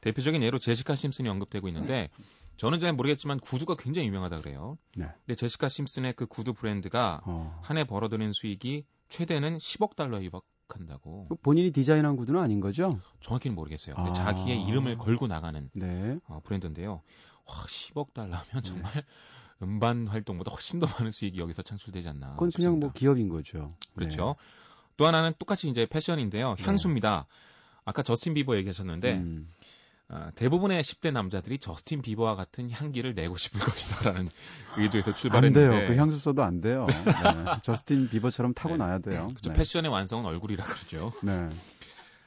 대표적인 0.00 0.42
예로 0.42 0.58
제시카 0.58 0.94
심슨이 0.94 1.28
언급되고 1.28 1.66
있는데 1.68 2.10
저는 2.56 2.78
잘 2.78 2.92
모르겠지만 2.92 3.40
구두가 3.40 3.74
굉장히 3.76 4.08
유명하다 4.08 4.40
그래요. 4.40 4.78
네. 4.96 5.06
근데 5.26 5.34
제시카 5.34 5.68
심슨의 5.68 6.12
그 6.12 6.26
구두 6.26 6.52
브랜드가 6.52 7.22
어. 7.24 7.58
한해 7.62 7.84
벌어들이는 7.84 8.32
수익이 8.32 8.84
최대는 9.08 9.58
10억 9.58 9.96
달러에 9.96 10.24
육박한다고. 10.64 11.26
그 11.28 11.34
본인이 11.36 11.70
디자인한 11.70 12.16
구두는 12.16 12.40
아닌 12.40 12.60
거죠? 12.60 13.00
정확히는 13.20 13.54
모르겠어요. 13.54 13.94
근데 13.94 14.10
아. 14.10 14.12
자기의 14.12 14.62
이름을 14.64 14.98
걸고 14.98 15.26
나가는 15.26 15.70
네. 15.72 16.18
어, 16.26 16.40
브랜드인데요. 16.44 17.02
와, 17.46 17.54
10억 17.54 18.12
달러면 18.12 18.62
정말 18.62 19.04
음반 19.62 20.06
활동보다 20.06 20.50
훨씬 20.50 20.80
더 20.80 20.86
많은 20.86 21.10
수익이 21.10 21.38
여기서 21.38 21.62
창출되지 21.62 22.08
않나. 22.08 22.32
그건 22.32 22.50
그냥 22.50 22.80
뭐 22.80 22.88
싶습니다. 22.88 22.92
기업인 22.92 23.28
거죠. 23.28 23.74
그렇죠. 23.94 24.36
또 24.96 25.06
하나는 25.06 25.32
똑같이 25.38 25.68
이제 25.68 25.86
패션인데요. 25.86 26.54
네. 26.54 26.64
향수입니다. 26.64 27.26
아까 27.84 28.02
저스틴 28.02 28.34
비버 28.34 28.52
네. 28.52 28.58
얘기하셨는데 28.60 29.14
음. 29.14 29.48
아, 30.08 30.30
대부분의 30.34 30.82
10대 30.82 31.12
남자들이 31.12 31.58
저스틴 31.58 32.02
비버와 32.02 32.34
같은 32.36 32.70
향기를 32.70 33.14
내고 33.14 33.36
싶을 33.36 33.60
것이다라는 33.64 34.28
의도에서 34.76 35.10
안 35.12 35.14
출발했는데 35.14 35.68
돼요. 35.78 35.88
그 35.88 35.96
향수 35.96 36.18
써도 36.18 36.42
안 36.42 36.60
돼요. 36.60 36.86
네. 36.88 37.04
저스틴 37.62 38.08
비버처럼 38.10 38.52
타고 38.54 38.76
나야 38.76 38.98
돼요. 38.98 39.28
그렇죠. 39.28 39.50
네. 39.50 39.54
패션의 39.54 39.90
완성은 39.90 40.26
얼굴이라 40.26 40.64
그러죠. 40.64 41.12
네. 41.22 41.48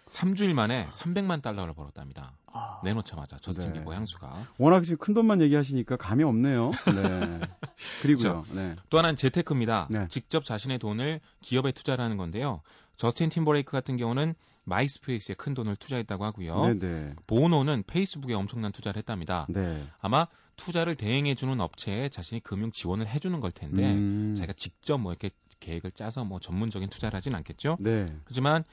3주일 0.08 0.54
만에 0.54 0.88
300만 0.90 1.42
달러를 1.42 1.74
벌었답니다. 1.74 2.32
아, 2.54 2.80
내놓자마자 2.84 3.38
저스틴 3.42 3.74
네. 3.74 3.80
비버 3.80 3.94
향수가. 3.94 4.48
워낙 4.58 4.84
지금 4.84 4.98
큰 4.98 5.14
돈만 5.14 5.42
얘기하시니까 5.42 5.98
감이 5.98 6.24
없네요. 6.24 6.72
네. 6.96 7.40
그리고요. 8.02 8.44
네. 8.54 8.76
또 8.90 8.98
하나는 8.98 9.18
재테크입니다. 9.18 9.88
네. 9.92 10.08
직접 10.08 10.46
자신의 10.46 10.80
돈을 10.80 11.20
기업에 11.42 11.74
투자를 11.74 12.04
하는 12.04 12.16
건데요. 12.18 12.62
저스틴 12.96 13.30
팀버레이크 13.30 13.72
같은 13.72 13.98
경우는 13.98 14.34
마이스페이스에 14.68 15.36
큰 15.36 15.54
돈을 15.54 15.78
투자했다고 15.78 16.26
하고요. 16.26 16.66
네, 16.68 16.80
네. 16.80 17.16
보노는 17.26 17.84
페이스북에 17.88 18.34
엄청난 18.34 18.72
투자를 18.72 19.00
했답니다. 19.00 19.46
네. 19.50 19.88
아마 20.00 20.28
투자를 20.58 20.96
대행해주는 20.96 21.60
업체에 21.62 22.10
자신이 22.10 22.42
금융 22.42 22.72
지원을 22.72 23.08
해주는 23.08 23.40
걸 23.40 23.52
텐데 23.52 23.94
음. 23.94 24.36
자기가 24.36 24.54
직접 24.54 24.98
뭐 24.98 25.14
이렇게 25.14 25.32
계획을 25.62 25.92
짜서 25.92 26.26
뭐 26.26 26.40
전문적인 26.40 26.90
투자를 26.90 27.16
하진 27.16 27.34
않겠죠. 27.36 27.78
네. 27.80 28.14
하지만 28.26 28.64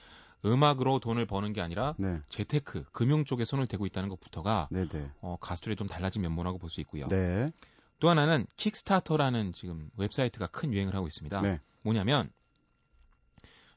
음악으로 0.45 0.99
돈을 0.99 1.27
버는 1.27 1.53
게 1.53 1.61
아니라 1.61 1.95
네. 1.97 2.19
재테크, 2.29 2.85
금융 2.93 3.25
쪽에 3.25 3.45
손을 3.45 3.67
대고 3.67 3.87
있다는 3.87 4.09
것부터가 4.09 4.69
네, 4.71 4.87
네. 4.89 5.09
어, 5.21 5.37
가수들의 5.41 5.77
좀 5.77 5.87
달라진 5.87 6.23
면모라고 6.23 6.59
볼 6.59 6.69
수 6.69 6.81
있고요. 6.81 7.07
네. 7.09 7.53
또 8.01 8.11
하나는 8.11 8.47
킥스타터라는 8.57 9.53
지금 9.53 9.89
웹사이트가 9.97 10.49
큰 10.49 10.73
유행을 10.73 10.95
하고 10.95 11.07
있습니다. 11.07 11.41
네. 11.41 11.61
뭐냐면 11.83 12.31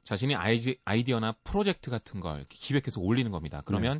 자신이 0.07 0.35
아이디, 0.35 0.77
아이디어나 0.85 1.33
프로젝트 1.43 1.91
같은 1.91 2.21
걸 2.21 2.45
기획해서 2.47 3.01
올리는 3.01 3.29
겁니다. 3.29 3.61
그러면 3.65 3.99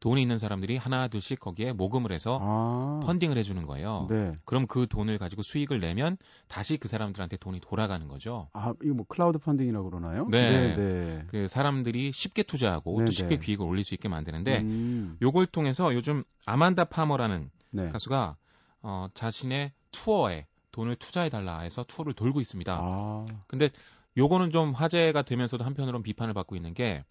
돈이 0.00 0.22
있는 0.22 0.38
사람들이 0.38 0.78
하나 0.78 1.08
둘씩 1.08 1.40
거기에 1.40 1.72
모금을 1.72 2.10
해서 2.10 2.38
네. 2.40 2.46
아. 2.48 3.00
펀딩을 3.04 3.36
해주는 3.36 3.66
거예요. 3.66 4.06
네. 4.08 4.32
그럼 4.46 4.66
그 4.66 4.86
돈을 4.88 5.18
가지고 5.18 5.42
수익을 5.42 5.78
내면 5.78 6.16
다시 6.48 6.78
그 6.78 6.88
사람들한테 6.88 7.36
돈이 7.36 7.60
돌아가는 7.60 8.08
거죠. 8.08 8.48
아, 8.54 8.72
이거 8.82 8.94
뭐 8.94 9.04
클라우드 9.06 9.38
펀딩이라고 9.40 9.90
그러나요? 9.90 10.26
네. 10.30 10.50
네, 10.50 10.74
네. 10.74 11.24
그 11.26 11.48
사람들이 11.48 12.12
쉽게 12.12 12.44
투자하고 12.44 13.00
네, 13.00 13.04
또 13.04 13.12
쉽게 13.12 13.36
네. 13.38 13.44
기획을 13.44 13.66
올릴 13.66 13.84
수 13.84 13.92
있게 13.92 14.08
만드는데 14.08 14.62
음. 14.62 15.18
요걸 15.20 15.48
통해서 15.48 15.92
요즘 15.94 16.24
아만다 16.46 16.86
파머라는 16.86 17.50
네. 17.72 17.90
가수가 17.90 18.36
어, 18.80 19.08
자신의 19.12 19.72
투어에 19.90 20.46
돈을 20.70 20.96
투자해 20.96 21.28
달라 21.28 21.58
해서 21.58 21.84
투어를 21.86 22.14
돌고 22.14 22.40
있습니다. 22.40 22.74
아. 22.80 23.26
근데 23.46 23.68
요거는 24.16 24.50
좀 24.50 24.72
화제가 24.72 25.22
되면서도 25.22 25.64
한편으로는 25.64 26.02
비판을 26.02 26.34
받고 26.34 26.56
있는 26.56 26.74
게 26.74 27.04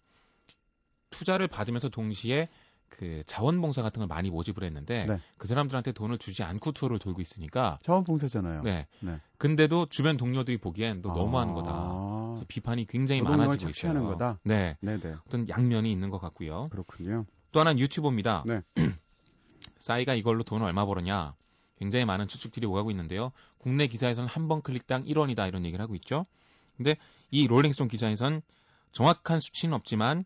투자를 1.10 1.46
받으면서 1.48 1.88
동시에 1.88 2.48
그 2.88 3.22
자원봉사 3.26 3.82
같은 3.82 4.00
걸 4.00 4.06
많이 4.06 4.30
모집을 4.30 4.64
했는데 4.64 5.06
네. 5.08 5.18
그 5.38 5.48
사람들한테 5.48 5.92
돈을 5.92 6.18
주지 6.18 6.42
않고 6.42 6.72
투어를 6.72 6.98
돌고 6.98 7.20
있으니까 7.22 7.78
자원봉사잖아요. 7.82 8.62
네. 8.62 8.86
네. 9.00 9.18
근데도 9.38 9.86
주변 9.86 10.16
동료들이 10.16 10.58
보기엔 10.58 11.00
너 11.02 11.12
너무하는 11.12 11.54
거다. 11.54 11.70
아. 11.72 12.26
그래서 12.34 12.44
비판이 12.48 12.86
굉장히 12.86 13.22
노동력을 13.22 13.46
많아지고 13.46 13.72
착취하는 13.72 14.02
있어요. 14.02 14.12
거다? 14.12 14.38
네. 14.44 14.76
네, 14.80 14.98
네. 15.00 15.14
어떤 15.26 15.48
양면이 15.48 15.90
있는 15.90 16.10
것 16.10 16.18
같고요. 16.18 16.68
그렇군요. 16.70 17.24
또 17.50 17.60
하나는 17.60 17.78
유튜버입니다. 17.78 18.44
네. 18.46 18.60
싸이가 19.78 20.14
이걸로 20.14 20.42
돈을 20.42 20.66
얼마 20.66 20.84
벌었냐? 20.84 21.34
굉장히 21.78 22.04
많은 22.04 22.28
추측들이 22.28 22.66
오가고 22.66 22.90
있는데요. 22.90 23.32
국내 23.58 23.86
기사에서는 23.86 24.28
한 24.28 24.48
번 24.48 24.62
클릭당 24.62 25.04
1원이다 25.04 25.48
이런 25.48 25.64
얘기를 25.64 25.82
하고 25.82 25.94
있죠. 25.96 26.26
근데 26.82 26.96
이 27.30 27.46
롤링스톤 27.46 27.88
기사에선 27.88 28.42
정확한 28.90 29.40
수치는 29.40 29.74
없지만 29.74 30.24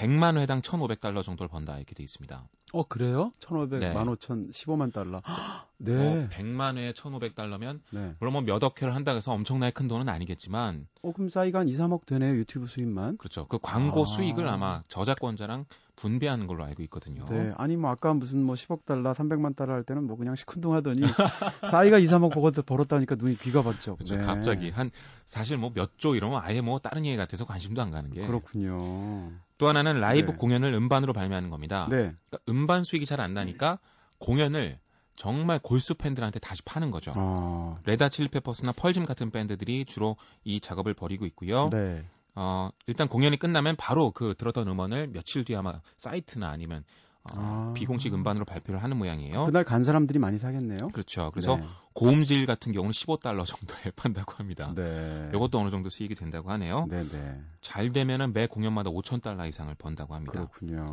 100만 0.00 0.38
회당 0.38 0.62
1,500달러 0.62 1.22
정도를 1.22 1.48
번다 1.48 1.76
이렇게 1.76 1.94
돼 1.94 2.02
있습니다. 2.02 2.48
어, 2.72 2.82
그래요? 2.86 3.32
1,500, 3.40 3.80
네. 3.80 3.92
15,000, 3.92 4.50
15만 4.50 4.92
달러. 4.92 5.20
네. 5.78 5.92
어, 6.24 6.28
100만 6.30 6.76
회에 6.78 6.92
1,500달러면 6.92 7.80
네. 7.90 8.14
물론 8.18 8.32
뭐몇억 8.32 8.80
회를 8.80 8.94
한다고 8.94 9.16
해서 9.16 9.32
엄청나게 9.32 9.72
큰 9.72 9.88
돈은 9.88 10.08
아니겠지만 10.08 10.86
어, 11.02 11.12
그럼 11.12 11.28
싸이가 11.28 11.60
한 11.60 11.68
2, 11.68 11.72
3억 11.72 12.06
되네요. 12.06 12.34
유튜브 12.36 12.66
수입만. 12.66 13.18
그렇죠. 13.18 13.46
그 13.48 13.58
광고 13.60 14.02
아. 14.02 14.04
수익을 14.06 14.46
아마 14.48 14.82
저작권자랑 14.88 15.66
분배하는 15.96 16.46
걸로 16.46 16.64
알고 16.64 16.82
있거든요. 16.84 17.26
네. 17.28 17.52
아니, 17.58 17.76
뭐, 17.76 17.90
아까 17.90 18.14
무슨 18.14 18.42
뭐 18.42 18.54
10억 18.54 18.86
달러, 18.86 19.12
300만 19.12 19.54
달러 19.54 19.74
할 19.74 19.82
때는 19.82 20.04
뭐 20.06 20.16
그냥 20.16 20.34
시큰둥 20.34 20.72
하더니, 20.74 21.02
싸이가 21.70 21.98
2, 21.98 22.04
3억 22.04 22.32
벌었- 22.32 22.64
벌었다니까 22.64 23.16
눈이 23.16 23.36
귀가 23.38 23.62
번쩍. 23.62 23.98
그렇죠. 23.98 24.16
네. 24.16 24.22
갑자기 24.24 24.70
한 24.70 24.90
사실 25.26 25.58
뭐 25.58 25.70
몇 25.74 25.90
조 25.98 26.14
이러면 26.14 26.40
아예 26.42 26.62
뭐 26.62 26.78
다른 26.78 27.04
얘기 27.04 27.16
같아서 27.18 27.44
관심도 27.44 27.82
안 27.82 27.90
가는 27.90 28.10
게. 28.10 28.26
그렇군요. 28.26 29.32
또 29.60 29.68
하나는 29.68 30.00
라이브 30.00 30.32
네. 30.32 30.36
공연을 30.36 30.72
음반으로 30.72 31.12
발매하는 31.12 31.50
겁니다. 31.50 31.86
네. 31.90 31.96
그러니까 31.96 32.38
음반 32.48 32.82
수익이 32.82 33.04
잘 33.06 33.20
안 33.20 33.34
나니까 33.34 33.78
공연을 34.18 34.78
정말 35.16 35.58
골수 35.58 35.94
팬들한테 35.96 36.38
다시 36.40 36.62
파는 36.62 36.90
거죠. 36.90 37.12
어. 37.14 37.78
레다 37.84 38.08
칠리페퍼스나 38.08 38.72
펄짐 38.72 39.04
같은 39.04 39.30
밴드들이 39.30 39.84
주로 39.84 40.16
이 40.44 40.60
작업을 40.60 40.94
벌이고 40.94 41.26
있고요. 41.26 41.66
네. 41.70 42.02
어, 42.34 42.70
일단 42.86 43.06
공연이 43.08 43.38
끝나면 43.38 43.76
바로 43.76 44.12
그 44.12 44.34
들었던 44.38 44.66
음원을 44.66 45.08
며칠 45.08 45.44
뒤에 45.44 45.56
아마 45.56 45.80
사이트나 45.98 46.48
아니면 46.48 46.82
어, 46.82 47.09
아. 47.34 47.72
비공식 47.76 48.14
음반으로 48.14 48.44
발표를 48.44 48.82
하는 48.82 48.96
모양이에요. 48.96 49.44
그날 49.44 49.64
간 49.64 49.82
사람들이 49.82 50.18
많이 50.18 50.38
사겠네요. 50.38 50.88
그렇죠. 50.92 51.30
그래서 51.32 51.56
네. 51.56 51.64
고음질 51.92 52.46
같은 52.46 52.72
경우는 52.72 52.92
15달러 52.92 53.44
정도에 53.44 53.90
판다고 53.96 54.34
합니다. 54.36 54.72
네. 54.74 55.30
이것도 55.34 55.58
어느 55.58 55.70
정도 55.70 55.90
수익이 55.90 56.14
된다고 56.14 56.50
하네요. 56.52 56.86
네, 56.88 57.02
네. 57.02 57.40
잘 57.60 57.92
되면은 57.92 58.32
매 58.32 58.46
공연마다 58.46 58.90
5천 58.90 59.22
달러 59.22 59.46
이상을 59.46 59.74
번다고 59.76 60.14
합니다. 60.14 60.32
그렇군요. 60.32 60.86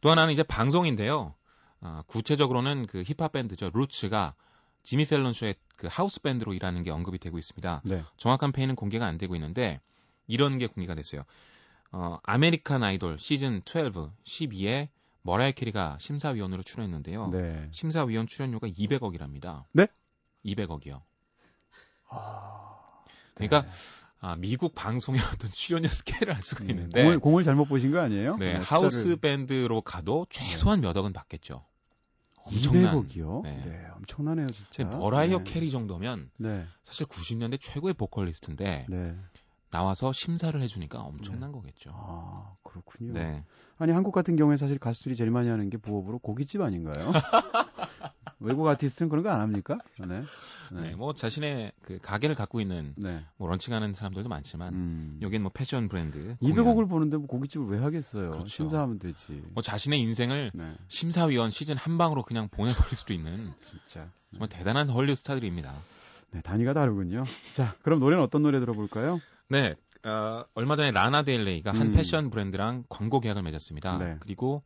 또 0.00 0.10
하나는 0.10 0.32
이제 0.32 0.42
방송인데요. 0.42 1.34
아, 1.80 2.02
구체적으로는 2.06 2.86
그 2.86 3.02
힙합 3.02 3.32
밴드죠. 3.32 3.70
루츠가 3.74 4.34
지미 4.84 5.06
팰런 5.06 5.32
쇼의 5.32 5.56
그 5.76 5.88
하우스 5.90 6.20
밴드로 6.20 6.54
일하는 6.54 6.82
게 6.82 6.90
언급이 6.90 7.18
되고 7.18 7.38
있습니다. 7.38 7.82
네. 7.84 8.02
정확한 8.16 8.52
페이는 8.52 8.76
공개가 8.76 9.06
안 9.06 9.18
되고 9.18 9.34
있는데 9.34 9.80
이런 10.26 10.58
게 10.58 10.66
공개가 10.66 10.94
됐어요. 10.94 11.24
어, 11.90 12.18
아메리칸 12.22 12.82
아이돌 12.82 13.18
시즌 13.18 13.62
12, 13.64 14.10
12에 14.24 14.88
머라이어 15.24 15.52
캐리가 15.54 15.96
심사위원으로 16.00 16.62
출연했는데요. 16.62 17.28
네. 17.30 17.68
심사위원 17.72 18.26
출연료가 18.26 18.68
200억이랍니다. 18.68 19.64
네? 19.72 19.86
200억이요. 20.44 21.00
아, 22.10 22.78
그러니까 23.34 23.62
네. 23.62 23.68
아, 24.20 24.36
미국 24.36 24.74
방송의 24.74 25.20
어떤 25.34 25.50
출연료 25.50 25.88
스케일을 25.88 26.34
알 26.34 26.42
수가 26.42 26.64
음, 26.64 26.70
있는데 26.70 27.02
공을, 27.02 27.18
공을 27.20 27.42
잘못 27.42 27.64
보신 27.66 27.90
거 27.90 28.00
아니에요? 28.00 28.36
네, 28.36 28.58
숫자를- 28.60 28.62
하우스 28.64 29.16
밴드로 29.16 29.80
가도 29.80 30.26
최소한 30.28 30.82
몇 30.82 30.94
억은 30.96 31.12
받겠죠. 31.14 31.64
엄청난 32.36 32.94
200억이요? 32.94 33.42
네. 33.44 33.62
네. 33.64 33.86
엄청나네요, 33.96 34.48
진짜. 34.48 34.70
제 34.70 34.84
머라이어 34.84 35.38
네. 35.38 35.44
캐리 35.44 35.70
정도면 35.70 36.30
네. 36.36 36.66
사실 36.82 37.06
90년대 37.06 37.58
최고의 37.62 37.94
보컬리스트인데 37.94 38.84
네. 38.90 39.16
나와서 39.70 40.12
심사를 40.12 40.60
해주니까 40.60 41.00
엄청난 41.00 41.50
거겠죠. 41.52 41.90
아, 41.94 42.54
그렇군요. 42.62 43.14
네. 43.14 43.42
아니, 43.78 43.92
한국 43.92 44.12
같은 44.12 44.36
경우에 44.36 44.56
사실 44.56 44.78
가수들이 44.78 45.14
제일 45.14 45.30
많이 45.30 45.48
하는 45.48 45.68
게 45.70 45.76
부업으로 45.78 46.18
고깃집 46.18 46.60
아닌가요? 46.60 47.12
외국 48.40 48.66
아티스트는 48.68 49.08
그런 49.08 49.22
거 49.24 49.30
안 49.30 49.40
합니까? 49.40 49.78
네. 49.98 50.22
네, 50.72 50.80
네. 50.80 50.94
뭐 50.96 51.14
자신의 51.14 51.72
그 51.82 51.98
가게를 52.00 52.34
갖고 52.34 52.60
있는 52.60 52.94
네. 52.96 53.22
뭐 53.36 53.48
런칭하는 53.48 53.94
사람들도 53.94 54.28
많지만 54.28 54.74
음. 54.74 55.18
여긴 55.22 55.42
뭐 55.42 55.50
패션 55.54 55.88
브랜드 55.88 56.36
200억을 56.42 56.88
보는데 56.88 57.16
뭐 57.16 57.26
고깃집을 57.26 57.66
왜 57.68 57.78
하겠어요? 57.82 58.30
그렇죠. 58.30 58.48
심사하면 58.48 58.98
되지. 58.98 59.42
뭐 59.52 59.62
자신의 59.62 60.00
인생을 60.00 60.50
네. 60.54 60.74
심사위원 60.88 61.50
시즌 61.50 61.76
한 61.76 61.96
방으로 61.98 62.22
그냥 62.22 62.48
보내버릴 62.48 62.94
수도 62.94 63.12
있는 63.12 63.52
진짜. 63.60 64.08
정말 64.32 64.48
대단한 64.48 64.88
헐리우드 64.90 65.18
스타들입니다. 65.20 65.72
네, 66.32 66.40
단위가 66.42 66.72
다르군요. 66.72 67.24
자, 67.52 67.74
그럼 67.82 68.00
노래는 68.00 68.22
어떤 68.22 68.42
노래 68.42 68.58
들어볼까요? 68.58 69.20
네, 69.48 69.74
어, 70.04 70.44
얼마 70.54 70.76
전에 70.76 70.90
라나 70.90 71.22
델레이가 71.22 71.72
한 71.72 71.88
음. 71.88 71.92
패션 71.94 72.30
브랜드랑 72.30 72.84
광고 72.88 73.20
계약을 73.20 73.42
맺었습니다. 73.42 73.98
네. 73.98 74.16
그리고 74.20 74.62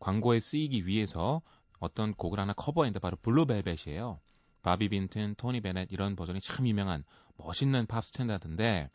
광고에 0.00 0.38
쓰이기 0.38 0.86
위해서 0.86 1.40
어떤 1.78 2.14
곡을 2.14 2.38
하나 2.38 2.52
커버했는데 2.52 3.00
바로 3.00 3.16
Blue 3.22 3.48
Velvet이에요. 3.48 4.20
바비 4.62 4.90
빈튼, 4.90 5.34
토니 5.36 5.60
베넷 5.60 5.88
이런 5.90 6.14
버전이 6.14 6.40
참 6.40 6.66
유명한 6.68 7.04
멋있는 7.36 7.86
팝 7.86 8.04
standard인데 8.04 8.90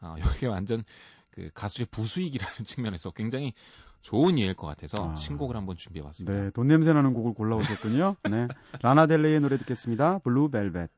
어, 0.00 0.14
여기 0.42 0.46
완전 0.46 0.82
그 1.30 1.50
가수의 1.54 1.86
부수익이라는 1.90 2.54
측면에서 2.64 3.10
굉장히 3.10 3.52
좋은 4.02 4.38
예일 4.38 4.54
것 4.54 4.66
같아서 4.66 5.12
아. 5.12 5.16
신곡을 5.16 5.56
한번 5.56 5.76
준비해봤습니다. 5.76 6.32
네, 6.32 6.50
돈 6.50 6.66
냄새 6.66 6.92
나는 6.92 7.12
곡을 7.12 7.34
골라오셨군요. 7.34 8.16
네. 8.30 8.48
라나 8.80 9.06
델레이의 9.06 9.40
노래 9.40 9.58
듣겠습니다. 9.58 10.18
Blue 10.20 10.50
Velvet. 10.50 10.90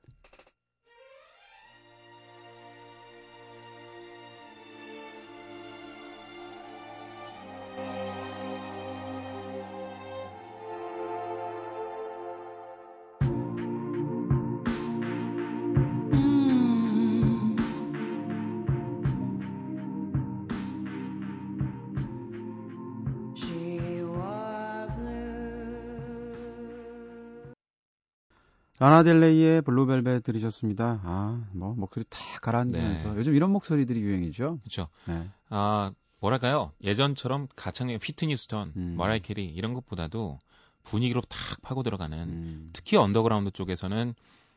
라나 28.83 29.05
델레이의 29.05 29.63
Blue 29.63 29.88
Velvet 29.88 30.25
들으셨습니다. 30.25 31.03
아, 31.05 31.47
뭐 31.53 31.73
목소리 31.77 32.05
탁 32.11 32.21
가라앉으면서 32.43 33.13
네. 33.13 33.17
요즘 33.17 33.37
이런 33.37 33.53
목소리들이 33.53 34.01
유행이죠. 34.01 34.59
그렇죠. 34.59 34.89
네. 35.07 35.29
아 35.51 35.93
뭐랄까요 36.19 36.73
예전처럼 36.83 37.47
가창의 37.55 38.01
휘트니 38.03 38.37
휴스턴, 38.37 38.73
음. 38.77 38.97
머라이어 38.97 39.21
캐리 39.21 39.45
이런 39.45 39.73
것보다도 39.75 40.41
분위기로 40.83 41.21
탁 41.21 41.63
파고 41.63 41.85
들어가는 41.85 42.19
음. 42.29 42.71
특히 42.73 42.97
언더그라운드 42.97 43.53
쪽에서는 43.53 44.17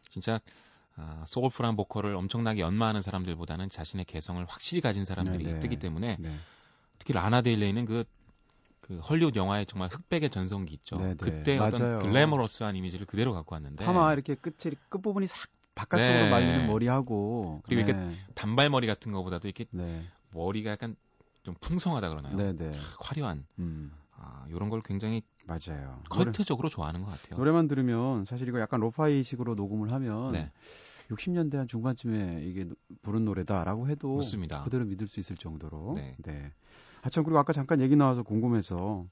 진짜 0.09 0.39
아, 0.95 1.23
soulful한 1.28 1.75
보컬을 1.75 2.15
엄청나게 2.15 2.61
연마하는 2.61 3.01
사람들보다는 3.01 3.69
자신의 3.69 4.05
개성을 4.05 4.43
확실히 4.47 4.81
가진 4.81 5.05
사람들이 5.05 5.43
네, 5.43 5.53
네. 5.53 5.59
뜨기 5.59 5.77
때문에 5.77 6.17
네. 6.19 6.35
특히 6.97 7.13
라나 7.13 7.43
델레이는 7.43 7.86
그, 7.85 8.05
그 8.86 9.00
헐리우드 9.00 9.39
영화의 9.39 9.65
정말 9.65 9.89
흑백의 9.89 10.30
전성기 10.30 10.76
있죠. 10.76 10.98
네, 10.98 11.08
네. 11.08 11.15
그때 11.15 11.58
맞아요. 11.58 11.69
어떤 11.69 12.00
glamorous한 11.99 12.75
이미지를 12.76 13.08
그대로 13.08 13.34
갖고 13.34 13.56
왔는데 13.56 13.84
파마 13.84 14.13
이렇게 14.13 14.36
끝이 14.36 14.76
끝 14.89 15.02
부분이 15.02 15.26
싹 15.26 15.50
바깥쪽으로 15.74 16.26
네. 16.26 16.30
말리는 16.30 16.67
머리하고 16.67 17.62
그리고 17.65 17.82
이렇게 17.82 17.93
네. 17.93 18.15
단발머리 18.36 18.86
같은 18.86 19.12
것보다도 19.12 19.48
이렇게 19.48 19.65
네. 19.71 20.06
머리가 20.30 20.69
약간 20.69 20.95
좀 21.41 21.56
풍성하다 21.62 22.10
그러나요? 22.10 22.36
네, 22.38 22.54
네. 22.54 22.71
화려한 23.00 23.48
음. 23.58 23.91
아, 24.17 24.45
이런 24.50 24.69
걸 24.69 24.82
굉장히 24.84 25.24
맞아요. 25.48 26.00
노래, 26.12 26.26
컬트적으로 26.26 26.69
좋아하는 26.69 27.02
것 27.02 27.10
같아요. 27.10 27.39
노래만 27.39 27.67
들으면 27.67 28.24
사실 28.26 28.48
이거 28.48 28.60
약간 28.60 28.82
로파이식으로 28.82 29.56
녹음을 29.56 29.91
하면 29.93 30.32
네, 30.32 30.52
60년대 31.10 31.56
한 31.56 31.68
중반쯤에 31.68 32.41
이게 32.44 32.65
부른 33.02 33.26
노래다라고 33.26 33.88
해도 33.88 34.18
맞습니다. 34.18 34.63
그대로 34.63 34.86
믿을 34.86 35.08
수 35.08 35.20
있을 35.20 35.38
정도로. 35.38 35.94
네. 35.96 36.15
네. 36.20 36.52
아, 37.02 37.10
참, 37.10 37.24
그리고 37.24 37.38
아까 37.38 37.54
잠깐 37.54 37.82
얘기 37.82 37.96
나와서 37.96 38.24
궁금해서 38.24 39.06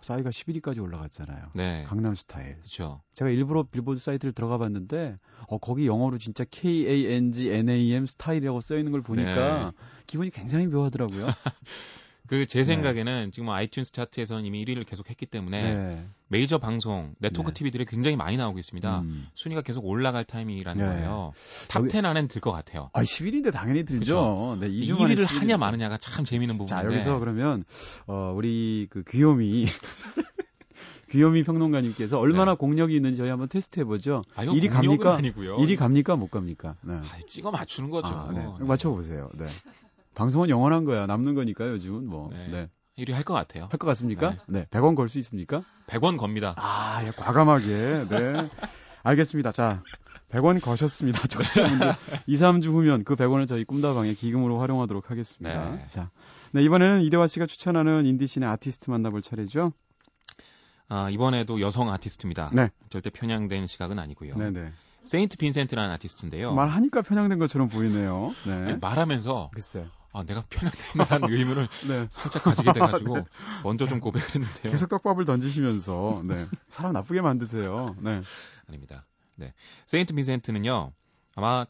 싸이가 0.00 0.30
11위까지 0.30 0.82
올라갔잖아요. 0.82 1.52
네, 1.54 1.84
강남 1.86 2.14
스타일. 2.14 2.56
그렇죠. 2.56 3.00
제가 3.14 3.30
일부러 3.30 3.62
빌보드 3.62 3.98
사이트를 3.98 4.32
들어가 4.32 4.58
봤는데, 4.58 5.18
어, 5.48 5.58
거기 5.58 5.86
영어로 5.86 6.18
진짜 6.18 6.44
K-A-N-G-N-A-M 6.50 8.04
스타일이라고 8.06 8.60
써 8.60 8.76
있는 8.76 8.92
걸 8.92 9.00
보니까 9.00 9.72
네. 9.76 9.84
기분이 10.06 10.30
굉장히 10.30 10.66
묘하더라고요. 10.66 11.26
그제 12.26 12.60
네. 12.60 12.64
생각에는 12.64 13.32
지금 13.32 13.48
아이튠스 13.48 13.92
차트에서는 13.92 14.46
이미 14.46 14.64
1위를 14.64 14.86
계속 14.86 15.10
했기 15.10 15.26
때문에 15.26 15.62
네. 15.74 16.06
메이저 16.28 16.56
방송, 16.56 17.14
네트워크 17.18 17.50
네. 17.50 17.54
TV들이 17.54 17.84
굉장히 17.84 18.16
많이 18.16 18.38
나오고 18.38 18.58
있습니다. 18.58 19.00
음. 19.00 19.26
순위가 19.34 19.60
계속 19.60 19.84
올라갈 19.84 20.24
타이밍이라는 20.24 20.82
네. 20.82 20.90
거예요. 20.90 21.32
여기- 21.76 21.88
top 21.90 21.98
10 21.98 22.04
안에는 22.06 22.28
들것 22.28 22.50
같아요. 22.54 22.88
아, 22.94 23.02
11위인데 23.02 23.52
당연히 23.52 23.84
들죠. 23.84 24.56
네, 24.58 24.68
2주 24.70 24.96
1위를 24.96 25.26
하냐 25.38 25.58
마느냐가 25.58 25.98
참 25.98 26.24
재미있는 26.24 26.56
부분인데. 26.56 26.74
자, 26.74 26.84
여기서 26.90 27.18
그러면, 27.18 27.64
어, 28.06 28.32
우리 28.34 28.86
그 28.88 29.04
귀요미, 29.06 29.66
귀요미 31.10 31.44
평론가님께서 31.44 32.18
얼마나 32.18 32.52
네. 32.52 32.56
공력이 32.56 32.96
있는지 32.96 33.18
저희 33.18 33.28
한번 33.28 33.48
테스트 33.48 33.78
해보죠. 33.80 34.22
아, 34.34 34.42
이건 34.44 34.56
1위 34.56 34.72
공력은 34.72 34.72
갑니까? 34.98 35.14
아니고요. 35.16 35.56
1위 35.58 35.76
갑니까? 35.76 36.16
못 36.16 36.30
갑니까? 36.30 36.74
네. 36.80 36.94
아, 36.94 37.18
찍어 37.28 37.50
맞추는 37.50 37.90
거죠. 37.90 38.08
아, 38.08 38.30
네. 38.32 38.40
네. 38.40 38.64
맞춰보세요. 38.64 39.28
네. 39.34 39.44
방송은 40.14 40.48
영원한 40.48 40.84
거야. 40.84 41.06
남는 41.06 41.34
거니까 41.34 41.68
요즘은 41.68 42.06
뭐. 42.06 42.30
네. 42.32 42.48
네. 42.48 42.70
1위 42.98 43.12
할 43.12 43.24
것 43.24 43.34
같아요. 43.34 43.64
할 43.70 43.78
것 43.78 43.86
같습니까? 43.88 44.30
네. 44.30 44.38
네. 44.46 44.66
100원 44.70 44.94
걸 44.94 45.08
수 45.08 45.18
있습니까? 45.18 45.62
100원 45.88 46.16
겁니다. 46.16 46.54
아, 46.56 47.02
예, 47.04 47.10
과감하게. 47.10 48.06
네. 48.08 48.48
알겠습니다. 49.02 49.50
자, 49.52 49.82
100원 50.30 50.60
거셨습니다. 50.60 51.26
청취자분들. 51.26 51.92
2, 52.26 52.34
3주 52.36 52.66
후면 52.66 53.04
그 53.04 53.16
100원을 53.16 53.46
저희 53.48 53.64
꿈다방에 53.64 54.14
기금으로 54.14 54.60
활용하도록 54.60 55.10
하겠습니다. 55.10 55.70
네. 55.70 55.84
자. 55.88 56.10
네, 56.52 56.62
이번에는 56.62 57.02
이대화 57.02 57.26
씨가 57.26 57.46
추천하는 57.46 58.06
인디신의 58.06 58.48
아티스트 58.48 58.90
만나볼 58.90 59.22
차례죠? 59.22 59.72
아, 60.88 61.10
이번에도 61.10 61.60
여성 61.60 61.90
아티스트입니다. 61.92 62.50
네. 62.52 62.70
절대 62.90 63.10
편향된 63.10 63.66
시각은 63.66 63.98
아니고요. 63.98 64.36
네네. 64.36 64.70
세인트 65.02 65.36
빈센트라는 65.36 65.90
아티스트인데요. 65.94 66.54
말하니까 66.54 67.02
편향된 67.02 67.38
것처럼 67.40 67.68
보이네요. 67.68 68.34
네. 68.46 68.60
네, 68.60 68.76
말하면서 68.80 69.50
글쎄. 69.52 69.84
아, 70.14 70.22
내가 70.22 70.44
편향된다는 70.48 71.28
의문을 71.34 71.68
네. 71.88 72.06
살짝 72.08 72.44
가지게 72.44 72.72
돼가지고 72.72 73.26
먼저 73.64 73.86
좀 73.88 73.98
고백을 73.98 74.26
했는데요. 74.28 74.70
계속 74.70 74.88
떡밥을 74.88 75.24
던지시면서, 75.24 76.22
네. 76.24 76.46
사람 76.68 76.92
나쁘게 76.92 77.20
만드세요. 77.20 77.96
네. 77.98 78.22
아닙니다. 78.68 79.06
네. 79.36 79.52
세인트 79.86 80.14
빈센트는요. 80.14 80.92
아마 81.34 81.66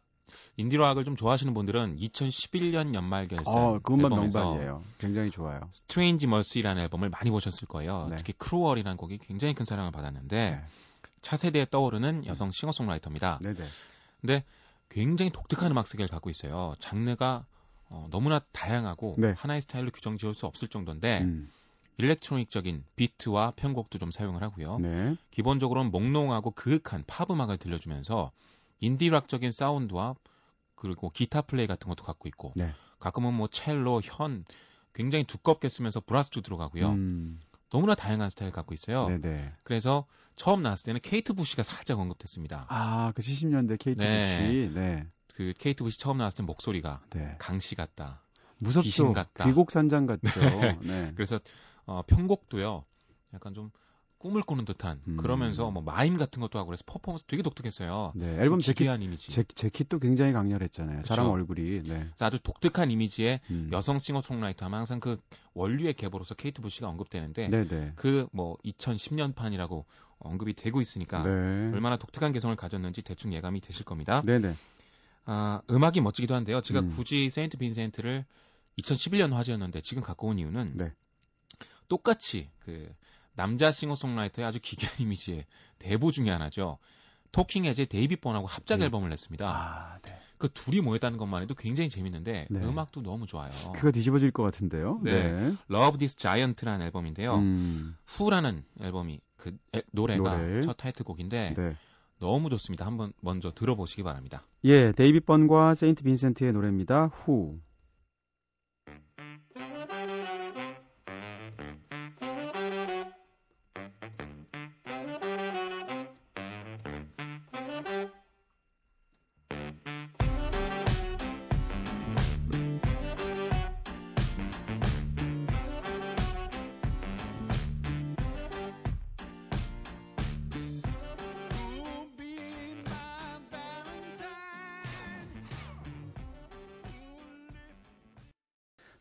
인디락을 0.58 1.04
좀 1.04 1.16
좋아하시는 1.16 1.54
분들은 1.54 1.96
2011년 1.96 2.94
연말 2.94 3.28
결산 3.28 3.54
아, 3.56 3.72
그거 3.82 3.94
정말 3.94 4.10
명반이에요. 4.10 4.82
굉장히 4.98 5.30
좋아요. 5.30 5.60
Strange 5.72 6.26
Mercy라는 6.26 6.82
앨범을 6.82 7.08
많이 7.08 7.30
보셨을 7.30 7.66
거예요. 7.66 8.06
네. 8.10 8.16
특히 8.16 8.34
Cruel이라는 8.34 8.98
곡이 8.98 9.18
굉장히 9.18 9.54
큰 9.54 9.64
사랑을 9.64 9.90
받았는데 9.90 10.50
네. 10.50 10.64
차세대에 11.22 11.66
떠오르는 11.70 12.26
여성 12.26 12.50
싱어송라이터입니다. 12.50 13.38
네네. 13.42 13.64
근데 14.20 14.44
굉장히 14.90 15.30
독특한 15.30 15.70
음악 15.70 15.86
세계를 15.86 16.08
갖고 16.10 16.28
있어요. 16.28 16.74
장르가 16.78 17.46
어, 17.88 18.08
너무나 18.10 18.40
다양하고 18.52 19.16
네. 19.18 19.34
하나의 19.36 19.60
스타일로 19.62 19.90
규정 19.90 20.16
지을 20.16 20.34
수 20.34 20.46
없을 20.46 20.68
정도인데 20.68 21.22
음, 21.22 21.50
electronic적인 21.98 22.84
비트와 22.96 23.52
편곡도 23.56 23.98
좀 23.98 24.10
사용을 24.10 24.42
하고요. 24.42 24.78
네. 24.78 25.16
기본적으로는 25.30 25.90
몽롱하고 25.90 26.52
그윽한 26.52 27.04
팝 27.06 27.30
음악을 27.30 27.58
들려주면서 27.58 28.32
인디락적인 28.80 29.50
사운드와 29.50 30.14
그리고 30.74 31.10
기타 31.10 31.42
플레이 31.42 31.66
같은 31.66 31.88
것도 31.88 32.04
갖고 32.04 32.28
있고 32.28 32.52
네. 32.56 32.72
가끔은 32.98 33.34
뭐 33.34 33.48
첼로, 33.48 34.00
현 34.02 34.44
굉장히 34.92 35.24
두껍게 35.24 35.68
쓰면서 35.68 36.00
브라스도 36.00 36.40
들어가고요. 36.40 36.90
음, 36.90 37.40
너무나 37.70 37.94
다양한 37.94 38.30
스타일 38.30 38.52
갖고 38.52 38.74
있어요. 38.74 39.08
네네. 39.08 39.52
그래서 39.62 40.06
처음 40.36 40.62
나왔을 40.62 40.86
때는 40.86 41.00
케이트 41.02 41.32
부시가 41.32 41.62
살짝 41.62 41.98
언급됐습니다. 41.98 42.66
아, 42.68 43.12
그 43.14 43.22
70년대 43.22 43.78
케이트 43.78 44.00
네. 44.00 44.18
부시. 44.18 44.72
네. 44.74 45.06
그 45.34 45.52
케이트 45.58 45.84
부시 45.84 45.98
처음 45.98 46.18
나왔을 46.18 46.38
때 46.38 46.42
목소리가 46.44 47.02
네. 47.10 47.36
강시 47.38 47.74
같다. 47.74 48.22
무섭죠. 48.60 48.84
귀신 48.84 49.12
같다. 49.12 49.44
귀곡산장 49.44 50.06
같죠. 50.06 50.40
네. 50.82 51.12
그래서 51.16 51.38
어, 51.86 52.02
편곡도요. 52.06 52.84
약간 53.34 53.52
좀 53.52 53.70
꿈을 54.18 54.42
꾸는 54.42 54.64
듯한 54.64 55.02
음. 55.06 55.16
그러면서 55.18 55.70
뭐 55.70 55.82
마임 55.82 56.16
같은 56.16 56.40
것도 56.40 56.58
하고 56.58 56.68
그래서 56.68 56.82
퍼포먼스 56.86 57.24
되게 57.26 57.42
독특했어요. 57.42 58.12
네. 58.14 58.38
앨범 58.38 58.60
재킷, 58.60 58.78
기괴한 58.78 59.02
이미지. 59.02 59.30
재, 59.30 59.42
재킷도 59.42 59.98
굉장히 59.98 60.32
강렬했잖아요. 60.32 61.02
사람 61.02 61.26
그쵸. 61.26 61.32
얼굴이. 61.32 61.82
네. 61.82 62.08
아주 62.20 62.38
독특한 62.38 62.90
이미지의 62.90 63.40
음. 63.50 63.68
여성 63.72 63.98
싱어송라이터 63.98 64.64
하면 64.64 64.78
항상 64.78 64.98
그 65.00 65.18
원류의 65.52 65.92
계보로서 65.94 66.36
케이트 66.36 66.62
부시가 66.62 66.88
언급되는데. 66.88 67.48
그 67.96 68.26
뭐 68.32 68.56
2010년 68.64 69.34
판이라고 69.34 69.84
언급이 70.18 70.54
되고 70.54 70.80
있으니까 70.80 71.22
네. 71.22 71.30
얼마나 71.30 71.96
독특한 71.98 72.32
개성을 72.32 72.54
가졌는지 72.56 73.02
대충 73.02 73.34
예감이 73.34 73.60
되실 73.60 73.84
겁니다. 73.84 74.22
네네. 74.24 74.54
아, 75.26 75.62
음악이 75.70 76.00
멋지기도 76.00 76.34
한데요. 76.34 76.60
제가 76.60 76.80
음. 76.80 76.88
굳이 76.90 77.30
세인트 77.30 77.56
빈센트를 77.58 78.24
2011년 78.78 79.32
화제였는데 79.32 79.80
지금 79.82 80.02
갖고 80.02 80.28
온 80.28 80.38
이유는 80.38 80.76
네. 80.76 80.92
똑같이 81.88 82.50
그 82.60 82.92
남자 83.34 83.70
싱어송라이터의 83.70 84.46
아주 84.46 84.58
기괴한 84.60 84.94
이미지의 85.00 85.44
대부 85.78 86.12
중의 86.12 86.30
하나죠. 86.30 86.78
토킹 87.32 87.64
헤즈의 87.64 87.86
데이비 87.86 88.16
번하고 88.16 88.46
합작 88.46 88.78
네. 88.78 88.84
앨범을 88.84 89.08
냈습니다. 89.10 89.48
아, 89.48 89.98
네. 90.02 90.16
그 90.38 90.48
둘이 90.52 90.80
모였다는 90.80 91.18
것만 91.18 91.42
해도 91.42 91.54
굉장히 91.54 91.88
재밌는데 91.88 92.46
네. 92.50 92.60
음악도 92.60 93.02
너무 93.02 93.26
좋아요. 93.26 93.50
그거 93.74 93.90
뒤집어질 93.90 94.30
것 94.30 94.42
같은데요. 94.42 95.00
네. 95.02 95.54
Love 95.70 95.98
This 95.98 96.16
Giant라는 96.16 96.84
앨범인데요. 96.86 97.36
음, 97.36 97.96
Who라는 98.06 98.64
앨범이 98.80 99.20
그 99.36 99.56
애- 99.74 99.82
노래가 99.92 100.36
노래. 100.38 100.60
첫 100.62 100.76
타이틀곡인데 100.76 101.54
네. 101.56 101.76
너무 102.24 102.48
좋습니다. 102.48 102.86
한번 102.86 103.12
먼저 103.20 103.52
들어보시기 103.54 104.02
바랍니다. 104.02 104.46
예, 104.64 104.92
데이비 104.92 105.20
번과 105.20 105.74
세인트 105.74 106.04
빈센트의 106.04 106.52
노래입니다. 106.52 107.10
Who. 107.12 107.58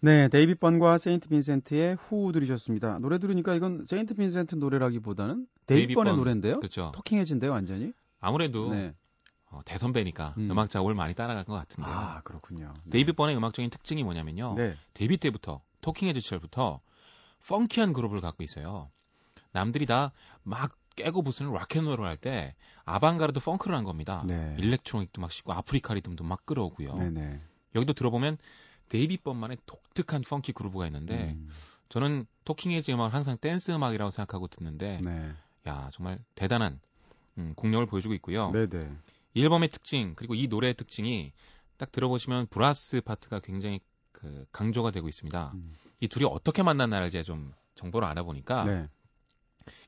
네, 0.03 0.27
데이비 0.27 0.55
번과 0.55 0.97
세인트 0.97 1.29
빈센트의 1.29 1.95
Who 1.95 2.33
들으셨습니다. 2.33 2.99
노래 2.99 3.19
들으니까 3.19 3.55
이건 3.55 3.85
세인트 3.87 4.15
빈센트 4.15 4.55
노래라기보다는 4.55 5.47
데이비 5.65 5.93
번의 5.95 6.11
번. 6.11 6.19
노래인데요. 6.19 6.57
그렇죠. 6.59 6.91
토킹 6.93 7.13
헤즌데요, 7.13 7.49
완전히. 7.51 7.93
아무래도 8.19 8.69
네. 8.71 8.93
어, 9.49 9.61
대선배니까 9.63 10.33
음. 10.37 10.51
음. 10.51 10.59
악 10.59 10.69
작업을 10.69 10.93
많이 10.93 11.13
따라간 11.13 11.45
것 11.45 11.53
같은데요. 11.53 11.93
아, 11.93 12.21
그렇군요. 12.23 12.73
네. 12.83 12.91
데이비 12.91 13.13
번의 13.13 13.37
음악적인 13.37 13.69
특징이 13.71 14.03
뭐냐면요. 14.03 14.55
네. 14.57 14.75
데뷔 14.93 15.15
때부터 15.15 15.61
토킹 15.79 16.09
헤드 16.09 16.19
시절부터 16.19 16.81
펑키한 17.47 17.93
그룹을 17.93 18.19
갖고 18.19 18.43
있어요. 18.43 18.89
남들이 19.53 19.85
다 19.85 20.11
막 20.43 20.75
깨고 20.97 21.23
부수는 21.23 21.53
락앤롤을 21.53 22.05
할 22.05 22.17
때 22.17 22.55
아방가르드 22.83 23.39
펑크를 23.39 23.75
한 23.75 23.83
겁니다. 23.85 24.23
네. 24.27 24.53
일렉트로닉도 24.59 25.21
막 25.21 25.31
싣고 25.31 25.53
아프리카 25.53 25.93
리듬도 25.93 26.23
막 26.25 26.45
끌어오고요. 26.45 26.93
네네. 26.95 27.39
여기도 27.75 27.93
들어보면 27.93 28.37
데이비 28.89 29.17
번만의 29.17 29.57
독특한 29.65 30.21
펑키 30.21 30.51
그루브가 30.53 30.85
있는데 30.87 31.33
음, 31.33 31.49
저는 31.89 32.25
토킹 32.45 32.71
헤즈 32.71 32.91
음악을 32.91 33.13
항상 33.13 33.37
댄스 33.37 33.71
음악이라고 33.71 34.11
생각하고 34.11 34.47
듣는데 34.47 35.01
네. 35.03 35.31
야 35.67 35.89
정말 35.93 36.19
대단한 36.35 36.79
음, 37.37 37.53
공력을 37.55 37.85
보여주고 37.85 38.13
있고요. 38.15 38.51
네네. 38.51 38.91
이 39.35 39.41
앨범의 39.43 39.69
특징 39.69 40.13
그리고 40.15 40.35
이 40.35 40.47
노래의 40.47 40.75
특징이 40.75 41.31
딱 41.77 41.91
들어보시면 41.91 42.47
브라스 42.47 43.01
파트가 43.01 43.39
굉장히 43.39 43.79
그 44.11 44.45
강조가 44.51 44.91
되고 44.91 45.07
있습니다. 45.07 45.51
음. 45.55 45.75
이 45.99 46.07
둘이 46.07 46.25
어떻게 46.25 46.61
만났나를 46.63 47.09
제가 47.09 47.23
좀 47.23 47.53
정보를 47.75 48.07
알아보니까 48.07 48.63
네. 48.65 48.87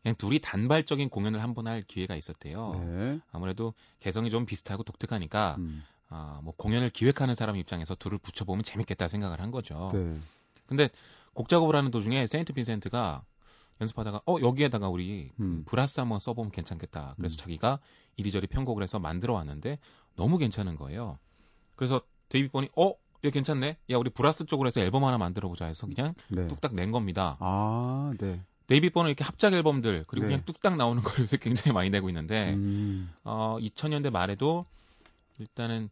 그냥 0.02 0.16
둘이 0.16 0.40
단발적인 0.40 1.10
공연을 1.10 1.42
한 1.44 1.54
번 1.54 1.68
할 1.68 1.82
기회가 1.84 2.16
있었대요. 2.16 2.74
네. 2.86 3.20
아무래도 3.32 3.74
개성이 4.00 4.30
좀 4.30 4.46
비슷하고 4.46 4.84
독특하니까 4.84 5.56
음, 5.60 5.84
아, 6.16 6.40
뭐 6.44 6.54
공연을 6.56 6.92
기획하는 6.92 7.36
사람 7.36 7.58
입장에서 7.58 7.94
둘을 7.94 8.18
붙여보면 8.20 8.64
재밌겠다 8.64 9.10
생각을 9.10 9.42
한 9.42 9.52
거죠. 9.52 9.90
네. 9.94 10.18
근데 10.66 10.90
곡 11.34 11.50
작업을 11.50 11.76
하는 11.76 11.92
도중에 11.92 12.26
세인트 12.26 12.54
빈센트가 12.54 13.24
연습하다가 13.82 14.22
어 14.26 14.38
여기에다가 14.42 14.88
우리 14.88 15.32
그 15.36 15.44
음. 15.44 15.64
브라스 15.66 16.00
한번 16.00 16.20
써보면 16.20 16.52
괜찮겠다. 16.52 17.16
그래서 17.18 17.36
음. 17.36 17.38
자기가 17.38 17.80
이리저리 18.16 18.48
편곡을 18.48 18.82
해서 18.82 18.98
만들어 19.00 19.34
왔는데 19.34 19.80
너무 20.16 20.38
괜찮은 20.38 20.78
거예요. 20.78 21.20
그래서 21.76 22.02
데이비 22.30 22.48
번이 22.48 22.70
어 22.78 22.94
이거 23.22 23.32
괜찮네. 23.32 23.78
야 23.90 23.98
우리 23.98 24.10
브라스 24.10 24.46
쪽으로 24.46 24.68
해서 24.68 24.80
앨범 24.80 25.04
하나 25.04 25.18
만들어 25.18 25.50
보자 25.50 25.66
해서 25.66 25.86
그냥 25.86 26.14
네. 26.30 26.48
뚝딱 26.48 26.74
낸 26.74 26.92
겁니다. 26.92 27.36
아, 27.42 28.14
네. 28.18 28.42
데이비 28.68 28.90
번은 28.92 29.10
이렇게 29.10 29.26
합작 29.26 29.54
앨범들 29.54 30.06
그리고 30.08 30.26
네. 30.26 30.32
그냥 30.32 30.46
뚝딱 30.46 30.78
나오는 30.78 31.04
걸 31.04 31.20
요새 31.20 31.36
굉장히 31.36 31.74
많이 31.74 31.90
내고 31.90 32.10
있는데 32.10 32.54
음, 32.54 33.12
어 33.26 33.58
2000년대 33.60 34.10
말에도 34.10 34.66
일단은 35.40 35.90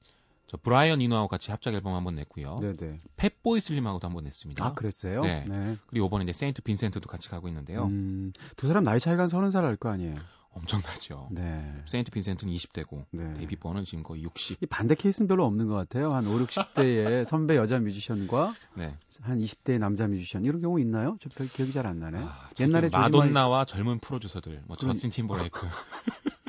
저 0.48 0.58
브라이언 0.58 1.02
이노하고 1.02 1.28
같이 1.30 1.52
합작 1.52 1.74
앨범 1.74 1.96
한번 1.96 2.16
냈고요. 2.16 2.58
네네. 2.60 3.02
팻보이 3.18 3.60
슬림하고도 3.60 4.08
한번 4.08 4.24
냈습니다. 4.26 4.64
아, 4.64 4.74
그랬어요? 4.74 5.22
네. 5.22 5.46
네. 5.48 5.78
그리고 5.88 6.08
이번에 6.08 6.24
이제 6.24 6.34
세인트 6.34 6.62
빈센트도 6.62 7.08
같이 7.10 7.30
가고 7.30 7.48
있는데요. 7.48 7.86
음, 7.86 8.32
두 8.56 8.68
사람 8.68 8.84
나이 8.84 9.00
차이가 9.00 9.24
한 9.24 9.28
서른 9.28 9.50
살 9.50 9.66
날 9.66 9.76
거 9.78 9.90
아니에요? 9.90 10.16
엄청나죠. 10.56 11.30
네. 11.32 11.74
세인트 11.88 12.12
빈센트는 12.12 12.54
20대고 12.54 13.06
네. 13.10 13.34
데이비 13.34 13.56
번은 13.56 13.86
지금 13.86 14.04
거의 14.04 14.22
60. 14.22 14.62
이 14.62 14.66
반대 14.68 14.94
케이스는 14.94 15.28
별로 15.28 15.46
없는 15.48 15.68
것 15.68 15.74
같아요. 15.74 16.12
한 16.12 16.28
5, 16.28 16.38
60대의 16.46 17.26
선배 17.26 17.56
여자 17.58 17.80
뮤지션과 17.80 18.54
네. 18.76 18.96
한 19.22 19.40
20대의 19.40 19.80
남자 19.80 20.06
뮤지션 20.08 20.46
이런 20.46 20.62
경우 20.62 20.80
있나요? 20.80 21.18
저 21.20 21.30
별 21.32 21.48
기억이 21.48 21.72
잘 21.72 21.88
안 21.88 22.00
나네. 22.00 22.20
아, 22.22 22.50
옛날에 22.60 22.90
마돈나와 22.92 23.66
젊은 23.66 23.98
프로듀서들, 23.98 24.62
뭐 24.68 24.78
그럼- 24.78 24.92
저스틴 24.94 25.10
팀버레이크. 25.10 25.66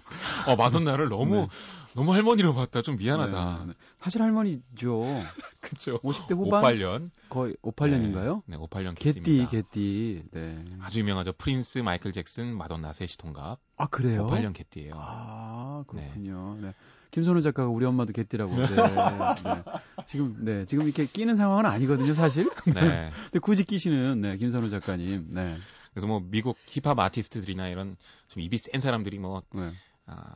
어 0.46 0.56
마돈나를 0.56 1.08
너무 1.08 1.34
네. 1.34 1.48
너무 1.94 2.12
할머니로 2.12 2.54
봤다. 2.54 2.82
좀 2.82 2.96
미안하다. 2.96 3.58
네, 3.60 3.66
네. 3.68 3.72
사실 4.00 4.20
할머니죠. 4.20 5.22
그렇죠. 5.60 5.98
50대 6.00 6.36
후반 6.36 6.62
58년. 6.62 7.10
거의 7.28 7.54
58년인가요? 7.62 8.42
네, 8.46 8.56
58년 8.56 8.98
개띠. 8.98 9.46
개띠. 9.48 10.24
네. 10.32 10.64
아주 10.80 11.00
유명하죠. 11.00 11.32
프린스, 11.34 11.78
마이클 11.78 12.12
잭슨, 12.12 12.56
마돈나 12.56 12.92
셋이 12.92 13.10
통갑. 13.18 13.60
아, 13.76 13.86
그래요? 13.86 14.26
58년 14.26 14.52
개띠예요. 14.54 14.94
아, 14.96 15.84
그렇군요. 15.86 16.58
네. 16.60 16.74
김선우 17.12 17.40
작가가 17.40 17.68
우리 17.68 17.86
엄마도 17.86 18.12
개띠라고. 18.12 18.56
네. 18.56 18.66
네. 18.74 19.62
지금, 20.04 20.36
네. 20.40 20.64
지금 20.64 20.86
이렇게 20.86 21.06
끼는 21.06 21.36
상황은 21.36 21.64
아니거든요, 21.64 22.12
사실. 22.12 22.50
네. 22.66 23.10
근데 23.12 23.38
굳이 23.40 23.62
끼시는, 23.62 24.20
네. 24.20 24.36
김선우 24.36 24.68
작가님. 24.68 25.30
네. 25.30 25.56
그래서 25.92 26.08
뭐 26.08 26.20
미국 26.24 26.58
힙합 26.66 26.98
아티스트들이나 26.98 27.68
이런 27.68 27.96
좀 28.26 28.42
입이 28.42 28.58
센 28.58 28.80
사람들이 28.80 29.20
뭐 29.20 29.42
네. 29.54 29.70
아, 30.06 30.34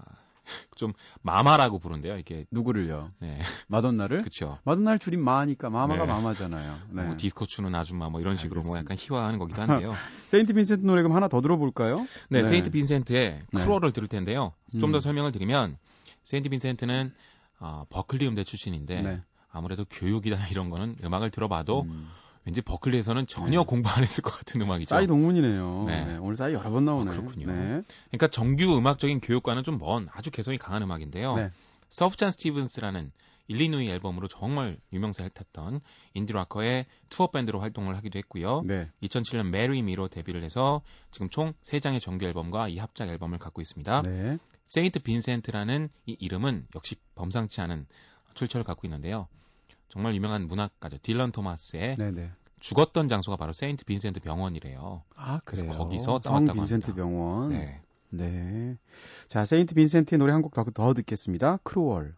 좀 0.76 0.92
마마라고 1.22 1.78
부른대요. 1.78 2.16
이게 2.18 2.46
누구를요? 2.50 3.11
네, 3.20 3.40
마돈나를? 3.68 4.18
그렇죠. 4.18 4.59
마돈나를 4.64 4.98
줄인 4.98 5.22
마니까 5.22 5.70
마마가 5.70 6.07
네. 6.07 6.12
마마잖아요. 6.12 6.78
네. 6.90 7.02
뭐 7.02 7.16
디스코 7.16 7.46
추는 7.46 7.74
아줌마 7.74 8.09
뭐 8.09 8.20
이런 8.20 8.37
식으로 8.37 8.61
뭐 8.62 8.76
알겠습니다. 8.76 8.94
약간 8.94 8.96
희화하는 8.98 9.38
거기도 9.38 9.62
한데요. 9.62 9.94
세인트 10.28 10.54
빈센트 10.54 10.87
노래 10.87 11.02
그럼 11.02 11.16
하나 11.16 11.28
더 11.28 11.40
들어볼까요? 11.40 12.07
네, 12.31 12.42
네. 12.42 12.44
세인트 12.44 12.70
빈센트의 12.70 13.40
네. 13.52 13.62
Cruel을 13.62 13.92
들을 13.92 14.09
텐데요. 14.09 14.52
좀더 14.81 14.98
음. 14.98 15.00
설명을 15.00 15.33
드리면 15.33 15.76
세인트 16.24 16.48
빈센트는 16.48 17.12
어, 17.61 17.85
버클리 17.90 18.26
음대 18.26 18.44
출신인데 18.44 19.02
네. 19.02 19.22
아무래도 19.50 19.85
교육이나 19.85 20.46
이런 20.48 20.70
거는 20.70 20.96
음악을 21.02 21.31
들어봐도 21.31 21.83
음. 21.83 22.09
왠지 22.48 22.62
버클리에서는 22.62 23.26
전혀 23.26 23.61
네. 23.61 23.66
공부 23.66 23.90
안 23.90 24.02
했을 24.02 24.22
것 24.22 24.30
같은 24.30 24.58
음악이죠. 24.62 24.88
싸이 24.88 25.06
동문이네요. 25.06 25.84
네. 25.87 26.04
네, 26.06 26.16
오늘 26.16 26.34
싸이 26.34 26.54
여러 26.54 26.70
번 26.70 26.82
나오네요. 26.87 27.12
아, 27.12 27.16
그렇군요. 27.20 27.46
네. 27.46 27.82
그러니까 28.06 28.28
정규 28.28 28.74
음악적인 28.78 29.20
교육과는 29.20 29.64
좀 29.64 29.78
먼 29.78 30.08
아주 30.12 30.30
개성이 30.30 30.56
강한 30.56 30.82
음악인데요. 30.82 31.37
네. 31.37 31.50
수프얀 31.90 32.31
스티븐스라는 32.30 33.12
일리노이 33.48 33.90
앨범으로 33.90 34.28
정말 34.28 34.78
유명세를 34.94 35.30
탔던 35.30 35.80
인디락커의 36.14 36.87
투어 37.11 37.26
밴드로 37.30 37.61
활동을 37.61 37.96
하기도 37.96 38.18
했고요. 38.18 38.62
네. 38.64 38.88
2007년 39.02 39.50
Marry 39.51 39.83
Me로 39.83 40.09
데뷔를 40.08 40.42
해서 40.42 40.80
지금 41.11 41.28
총 41.28 41.52
3장의 41.62 42.00
정규 42.00 42.24
앨범과 42.24 42.68
이 42.68 42.78
합작 42.78 43.11
앨범을 43.11 43.38
갖고 43.38 43.61
있습니다. 43.61 44.02
네. 44.06 44.38
세인트 44.64 45.00
빈센트라는 45.00 45.90
이 46.06 46.16
이름은 46.18 46.66
역시 46.74 46.96
범상치 47.14 47.61
않은 47.61 47.87
출처를 48.32 48.64
갖고 48.64 48.87
있는데요. 48.87 49.28
정말 49.88 50.14
유명한 50.14 50.46
문학가죠. 50.48 50.98
딜런 51.03 51.33
토마스의 51.33 51.94
네, 51.96 52.11
네. 52.11 52.31
죽었던 52.61 53.09
장소가 53.09 53.37
바로 53.37 53.53
세인트 53.53 53.85
빈센트 53.85 54.20
병원이래요. 54.20 55.05
아, 55.16 55.40
그래서 55.44 55.64
그래요. 55.64 55.79
거기서 55.79 56.20
성 56.24 56.44
빈센트 56.44 56.90
합니다. 56.90 56.94
병원. 56.94 57.51
네. 57.51 57.81
네. 58.11 58.77
자, 59.29 59.44
세인트 59.44 59.74
빈센트의 59.74 60.18
노래 60.18 60.33
한 60.33 60.42
곡 60.42 60.55
더, 60.55 60.64
더 60.64 60.94
듣겠습니다. 60.94 61.59
Cruel. 61.62 62.16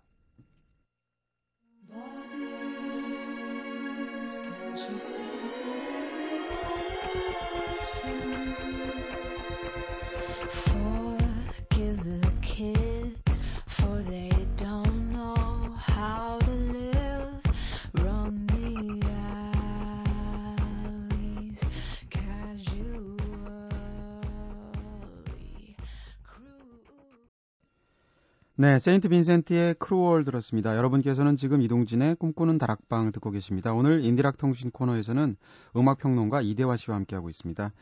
네, 28.61 28.79
세인트 28.79 29.09
빈센트의 29.09 29.75
Cruel 29.79 30.23
들었습니다. 30.23 30.77
여러분께서는 30.77 31.37
지금 31.37 31.63
이동진의 31.63 32.17
꿈꾸는 32.17 32.59
다락방 32.59 33.11
듣고 33.11 33.31
계십니다. 33.31 33.73
오늘 33.73 34.05
인디락 34.05 34.37
통신 34.37 34.71
코너에서는 34.71 35.37
음악 35.79 35.97
평론가 35.97 36.43
이대화 36.43 36.77
씨와 36.77 36.99
함께하고 36.99 37.31
있습니다. 37.31 37.73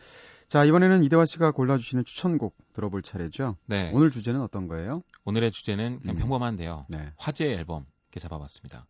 자, 0.47 0.65
이번에는 0.65 1.03
이대화 1.03 1.25
씨가 1.25 1.51
골라주시는 1.51 2.05
추천곡 2.05 2.55
들어볼 2.75 3.03
차례죠. 3.03 3.57
네. 3.67 3.91
오늘 3.93 4.13
주제는 4.13 4.41
어떤 4.41 4.69
거예요? 4.69 5.03
오늘의 5.25 5.51
주제는 5.51 5.99
그냥 5.99 6.15
음. 6.15 6.21
평범한데요. 6.21 6.87
네. 6.91 7.13
화제 7.17 7.47
앨범 7.47 7.85
이렇게 8.13 8.21
잡아봤습니다. 8.21 8.87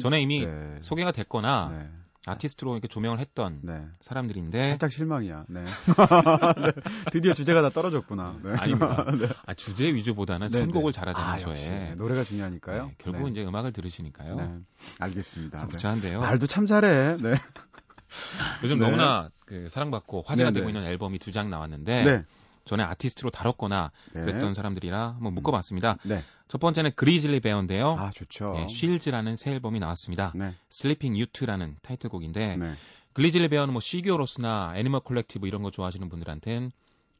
전에 0.00 0.20
이미 0.20 0.46
네. 0.46 0.78
소개가 0.80 1.10
됐거나 1.10 1.68
네. 1.76 1.90
아티스트로 2.28 2.72
이렇게 2.72 2.88
조명을 2.88 3.18
했던 3.18 3.60
네. 3.62 3.84
사람들인데 4.00 4.66
살짝 4.70 4.92
실망이야. 4.92 5.44
네. 5.48 5.64
네. 5.64 6.72
드디어 7.10 7.32
주제가 7.34 7.62
다 7.62 7.70
떨어졌구나. 7.70 8.36
네. 8.42 8.50
아닙니다. 8.58 9.04
네. 9.18 9.28
아, 9.46 9.54
주제 9.54 9.92
위주보다는 9.92 10.48
네, 10.48 10.60
선곡을 10.60 10.92
네. 10.92 10.96
잘하자는 10.98 11.30
아. 11.30 11.36
저에 11.36 11.94
노래가 11.96 12.24
중요하니까요. 12.24 12.86
네, 12.86 12.94
결국은 12.98 13.32
네. 13.32 13.40
이제 13.40 13.48
음악을 13.48 13.72
들으시니까요. 13.72 14.36
네. 14.36 14.58
알겠습니다. 15.00 15.66
부자한데요. 15.66 16.20
말도 16.20 16.46
참 16.46 16.66
잘해. 16.66 17.16
네. 17.20 17.34
요즘 18.62 18.78
네. 18.78 18.84
너무나 18.86 19.28
그 19.46 19.68
사랑받고 19.68 20.22
화제가 20.26 20.50
네, 20.50 20.54
되고 20.60 20.66
네. 20.70 20.72
있는 20.78 20.90
앨범이 20.90 21.18
두 21.18 21.32
장 21.32 21.50
나왔는데 21.50 22.04
네. 22.04 22.24
전에 22.64 22.82
아티스트로 22.82 23.30
다뤘거나 23.30 23.90
네. 24.12 24.20
그랬던 24.22 24.52
사람들이라 24.54 25.14
한번 25.14 25.34
묶어봤습니다. 25.34 25.96
네. 26.04 26.22
첫 26.48 26.58
번째는 26.58 26.92
그리즐리 26.96 27.40
베어인데요. 27.40 27.90
아, 27.90 28.10
좋죠. 28.10 28.54
네, 28.54 28.66
Shields라는 28.68 29.36
새 29.36 29.52
앨범이 29.52 29.78
나왔습니다. 29.80 30.32
네. 30.34 30.54
Sleeping 30.70 31.16
Ute라는 31.16 31.76
타이틀곡인데 31.82 32.56
네. 32.56 32.74
그리즐리 33.12 33.48
베어는 33.48 33.72
뭐 33.72 33.80
시규어 33.80 34.26
로스나 34.26 34.72
애니멀 34.76 35.00
콜렉티브 35.00 35.46
이런 35.46 35.62
거 35.62 35.70
좋아하시는 35.70 36.08
분들한텐 36.08 36.70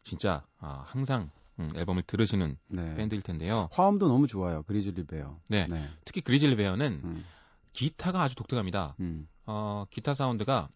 진짜 0.05 0.45
아, 0.61 0.85
항상 0.87 1.31
음, 1.59 1.71
앨범을 1.75 2.05
들으시는 2.07 2.57
네. 2.69 2.95
밴드일 2.95 3.23
텐데요. 3.23 3.69
화음도 3.73 4.09
너무 4.09 4.27
좋아요. 4.27 4.63
그리즐리 4.63 5.05
베어. 5.05 5.39
네. 5.49 5.67
네. 5.69 5.89
특히 6.05 6.21
그리즐리 6.21 6.57
베어는 6.57 7.01
음. 7.05 7.25
기타가 7.73 8.23
아주 8.23 8.35
독특합니다. 8.37 8.97
음. 9.01 9.29
어, 9.45 9.85
기타 9.91 10.15
사운드가 10.15 10.69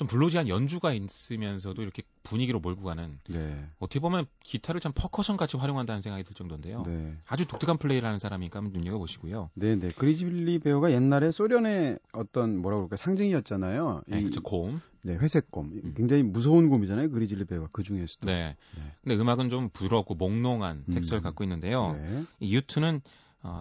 좀 0.00 0.06
bluesy한 0.06 0.48
연주가 0.48 0.94
있으면서도 0.94 1.82
이렇게 1.82 2.02
분위기로 2.22 2.58
몰고 2.58 2.84
가는 2.84 3.18
네. 3.28 3.66
어떻게 3.78 4.00
보면 4.00 4.24
기타를 4.42 4.80
참 4.80 4.92
퍼커션 4.94 5.36
같이 5.36 5.58
활용한다는 5.58 6.00
생각이 6.00 6.24
들 6.24 6.32
정도인데요. 6.34 6.84
네. 6.86 7.18
아주 7.26 7.46
독특한 7.46 7.76
플레이를 7.76 8.06
하는 8.06 8.18
사람이니까 8.18 8.60
한번 8.60 8.72
눈여겨보시고요. 8.80 9.50
네, 9.52 9.76
네. 9.76 9.90
그리즐리 9.94 10.58
베어가 10.60 10.90
옛날에 10.92 11.30
소련의 11.30 11.98
어떤 12.14 12.56
뭐라고 12.56 12.84
그럴까 12.88 12.96
상징이었잖아요. 12.96 14.00
네, 14.06 14.20
이- 14.20 14.24
그쵸, 14.24 14.40
곰. 14.42 14.80
네, 15.02 15.16
회색 15.16 15.50
곰. 15.50 15.66
음. 15.84 15.92
굉장히 15.94 16.22
무서운 16.22 16.70
곰이잖아요. 16.70 17.10
그리즐리 17.10 17.44
베어가 17.44 17.68
그 17.70 17.82
중에서도. 17.82 18.24
네. 18.26 18.56
네. 18.76 18.82
근데 19.02 19.16
음악은 19.20 19.50
좀 19.50 19.68
부드럽고 19.68 20.14
몽롱한 20.14 20.84
텍스처를 20.94 21.20
음. 21.20 21.24
갖고 21.24 21.44
있는데요. 21.44 21.92
네. 21.92 22.22
이 22.40 22.56
Ute는 22.56 23.02
어, 23.42 23.60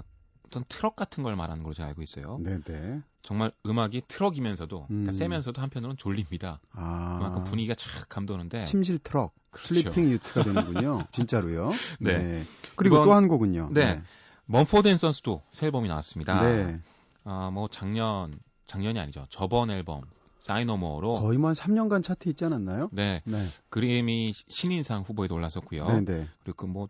어떤 0.50 0.64
트럭 0.68 0.96
같은 0.96 1.22
걸 1.24 1.36
말하는 1.36 1.62
걸로 1.64 1.74
제가 1.76 1.88
알고 1.90 2.02
있어요. 2.02 2.40
네, 2.42 2.60
네. 2.66 3.02
정말 3.22 3.52
음악이 3.66 4.04
트럭이면서도 4.08 4.86
그러니까 4.88 5.10
음. 5.10 5.14
세면서도 5.14 5.62
한편으로는 5.62 5.98
졸립니다. 5.98 6.60
아. 6.74 7.18
그만큼 7.20 7.44
분위기가 7.44 7.76
착 7.76 8.10
감도는데 8.10 8.64
침실 8.64 8.98
트럭. 9.00 9.34
그렇죠. 9.52 9.74
Sleeping 9.76 10.10
Ute가 10.12 10.44
되는군요. 10.44 11.06
진짜로요. 11.12 11.72
네. 12.00 12.44
그리고 12.76 12.96
이번- 12.98 13.06
또 13.08 13.18
한 13.18 13.28
곡은요. 13.28 13.70
네. 13.74 14.02
Mumford & 14.46 14.88
Sons도 14.88 15.44
새 15.52 15.68
앨범이 15.68 15.88
나왔습니다. 15.88 16.42
네. 16.42 16.80
아, 17.24 17.52
뭐 17.54 17.68
작년 17.70 18.40
작년이 18.66 19.00
아니죠. 19.00 19.26
저번 19.30 19.70
앨범 19.70 20.02
Sigh 20.40 20.65
No 20.65 20.78
More로 20.78 21.16
거의 21.16 21.38
뭐한 21.38 21.54
3년간 21.54 22.02
차트 22.02 22.30
있지 22.30 22.46
않았나요? 22.46 22.90
네 22.94 23.22
네. 23.26 23.46
그래미 23.70 24.34
신인상 24.34 25.02
후보에도 25.04 25.36
올랐었고요. 25.36 25.86
네, 25.86 26.02
네. 26.06 26.28
그리고 26.44 26.68
그뭐 26.68 26.90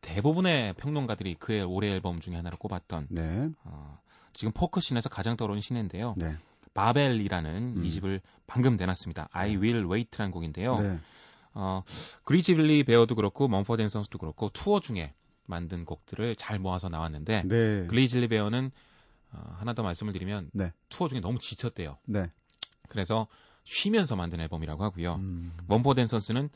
대부분의 0.00 0.74
평론가들이 0.74 1.34
그의 1.34 1.62
올해 1.62 1.90
앨범 1.90 2.20
중에 2.20 2.36
하나로 2.36 2.56
꼽았던 2.56 3.08
네. 3.10 3.48
어, 3.64 3.98
지금 4.32 4.52
포크 4.52 4.80
신에서 4.80 5.08
가장 5.08 5.36
떠오르는 5.36 5.60
신인인데요. 5.60 6.14
네. 6.16 6.36
Babel이라는 6.74 7.78
음. 7.78 7.84
이 7.84 7.90
집을 7.90 8.20
방금 8.46 8.76
내놨습니다. 8.76 9.28
I 9.32 9.56
Will 9.56 9.86
Wait라는 9.86 10.30
곡인데요. 10.30 10.78
네. 10.78 10.98
어, 11.54 11.82
Grizzly 12.24 12.54
Bear도 12.54 13.14
그렇고 13.14 13.48
Mumford & 13.48 13.80
Sons도 13.80 14.18
그렇고 14.18 14.50
투어 14.50 14.78
중에 14.78 15.14
만든 15.46 15.84
곡들을 15.84 16.36
잘 16.36 16.58
모아서 16.58 16.88
나왔는데 16.88 17.42
네. 17.46 17.86
Grizzly 17.86 18.28
Bear는 18.28 18.70
어, 19.32 19.56
하나 19.58 19.72
더 19.72 19.82
말씀을 19.82 20.12
드리면 20.12 20.50
네. 20.52 20.72
투어 20.90 21.08
중에 21.08 21.20
너무 21.20 21.38
지쳤대요. 21.38 21.96
네. 22.04 22.30
그래서 22.88 23.26
쉬면서 23.64 24.16
만든 24.16 24.40
앨범이라고 24.40 24.84
하고요. 24.84 25.14
음. 25.14 25.52
Mumford & 25.66 25.98
Sons는 26.00 26.50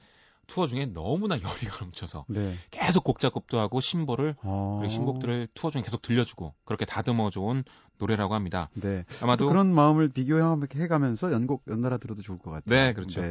투어 0.51 0.67
중에 0.67 0.87
너무나 0.87 1.37
열의가 1.41 1.85
넘쳐서 1.85 2.25
네. 2.29 2.57
계속 2.73 3.05
곡 3.05 3.21
작업도 3.21 3.61
하고 3.61 3.81
신보를 3.81 4.35
어. 4.43 4.79
그리고 4.81 4.93
신곡들을 4.93 5.49
투어 5.55 5.71
중에 5.71 5.83
계속 5.83 6.03
들려주고 6.03 6.55
그렇게 6.65 6.85
다듬어 6.85 7.31
좋은 7.31 7.63
노래라고 7.99 8.35
합니다. 8.35 8.69
네. 8.75 9.05
아마도 9.23 9.49
그런 9.49 9.73
마음을 9.73 10.09
비교해가면서 10.09 11.33
연곡 11.33 11.63
연달아 11.69 11.99
들어도 11.99 12.23
좋을 12.23 12.39
것 12.39 12.51
같아요. 12.51 12.63
네, 12.75 12.93
그렇죠. 12.95 13.23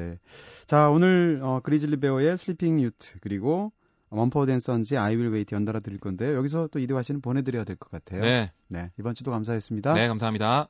자, 0.65 0.89
오늘 0.89 1.41
어, 1.43 1.59
Grizzly 1.61 1.97
Bear의 1.97 2.37
Sleeping 2.37 2.79
Ute 2.79 3.19
그리고 3.19 3.73
Mumford & 4.11 4.49
Sons의 4.51 4.97
I 4.99 5.15
Will 5.15 5.33
Wait 5.33 5.53
연달아 5.53 5.81
드릴 5.81 5.99
건데요. 5.99 6.35
여기서 6.37 6.69
또 6.71 6.79
이대화 6.79 7.01
씨는 7.03 7.19
보내드려야 7.21 7.63
될 7.65 7.75
것 7.75 7.91
같아요. 7.91 8.21
네, 8.21 8.51
네, 8.67 8.91
이번 8.97 9.13
주도 9.13 9.31
감사했습니다. 9.31 9.93
네 9.93 10.07
감사합니다. 10.07 10.67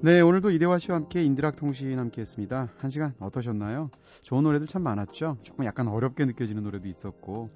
네, 0.00 0.20
오늘도 0.20 0.50
이대화 0.52 0.78
씨와 0.78 0.98
함께 0.98 1.24
인디록 1.24 1.56
통신 1.56 1.98
함께 1.98 2.20
했습니다. 2.20 2.68
한 2.78 2.88
시간 2.88 3.14
어떠셨나요? 3.18 3.90
좋은 4.22 4.44
노래들 4.44 4.68
참 4.68 4.84
많았죠? 4.84 5.38
조금 5.42 5.64
약간 5.64 5.88
어렵게 5.88 6.24
느껴지는 6.24 6.62
노래도 6.62 6.86
있었고, 6.86 7.50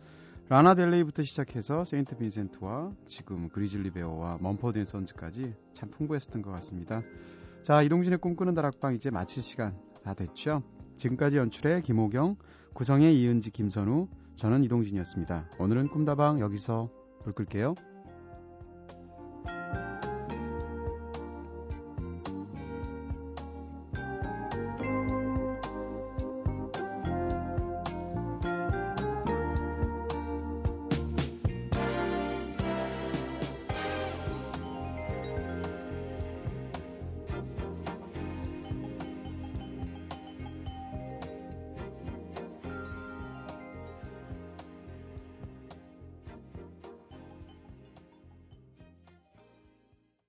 Lana 0.49 0.75
Del 0.75 0.88
Rey부터 0.88 1.23
시작해서 1.23 1.85
St. 1.85 2.17
Vincent와 2.17 2.91
지금 3.07 3.49
Grizzly 3.49 3.93
Bear와 3.93 4.39
Mumford & 4.41 4.77
Sons까지 4.77 5.55
참 5.73 5.91
풍부했었던 5.91 6.43
것 6.43 6.51
같습니다. 6.51 7.03
자, 7.63 7.81
이동진의 7.81 8.19
꿈꾸는 8.19 8.55
다락방 8.55 8.97
이제 8.97 9.09
마칠 9.11 9.41
시간 9.41 9.79
다 10.03 10.13
됐죠? 10.13 10.65
지금까지 10.97 11.37
연출의 11.37 11.83
김호경, 11.83 12.39
구성의 12.75 13.21
이은지, 13.21 13.53
김선우, 13.53 14.09
저는 14.35 14.65
이동진이었습니다. 14.65 15.49
오늘은 15.61 15.91
꿈다방 15.91 16.41
여기서 16.41 16.91
불 17.23 17.35
끌게요. 17.35 17.77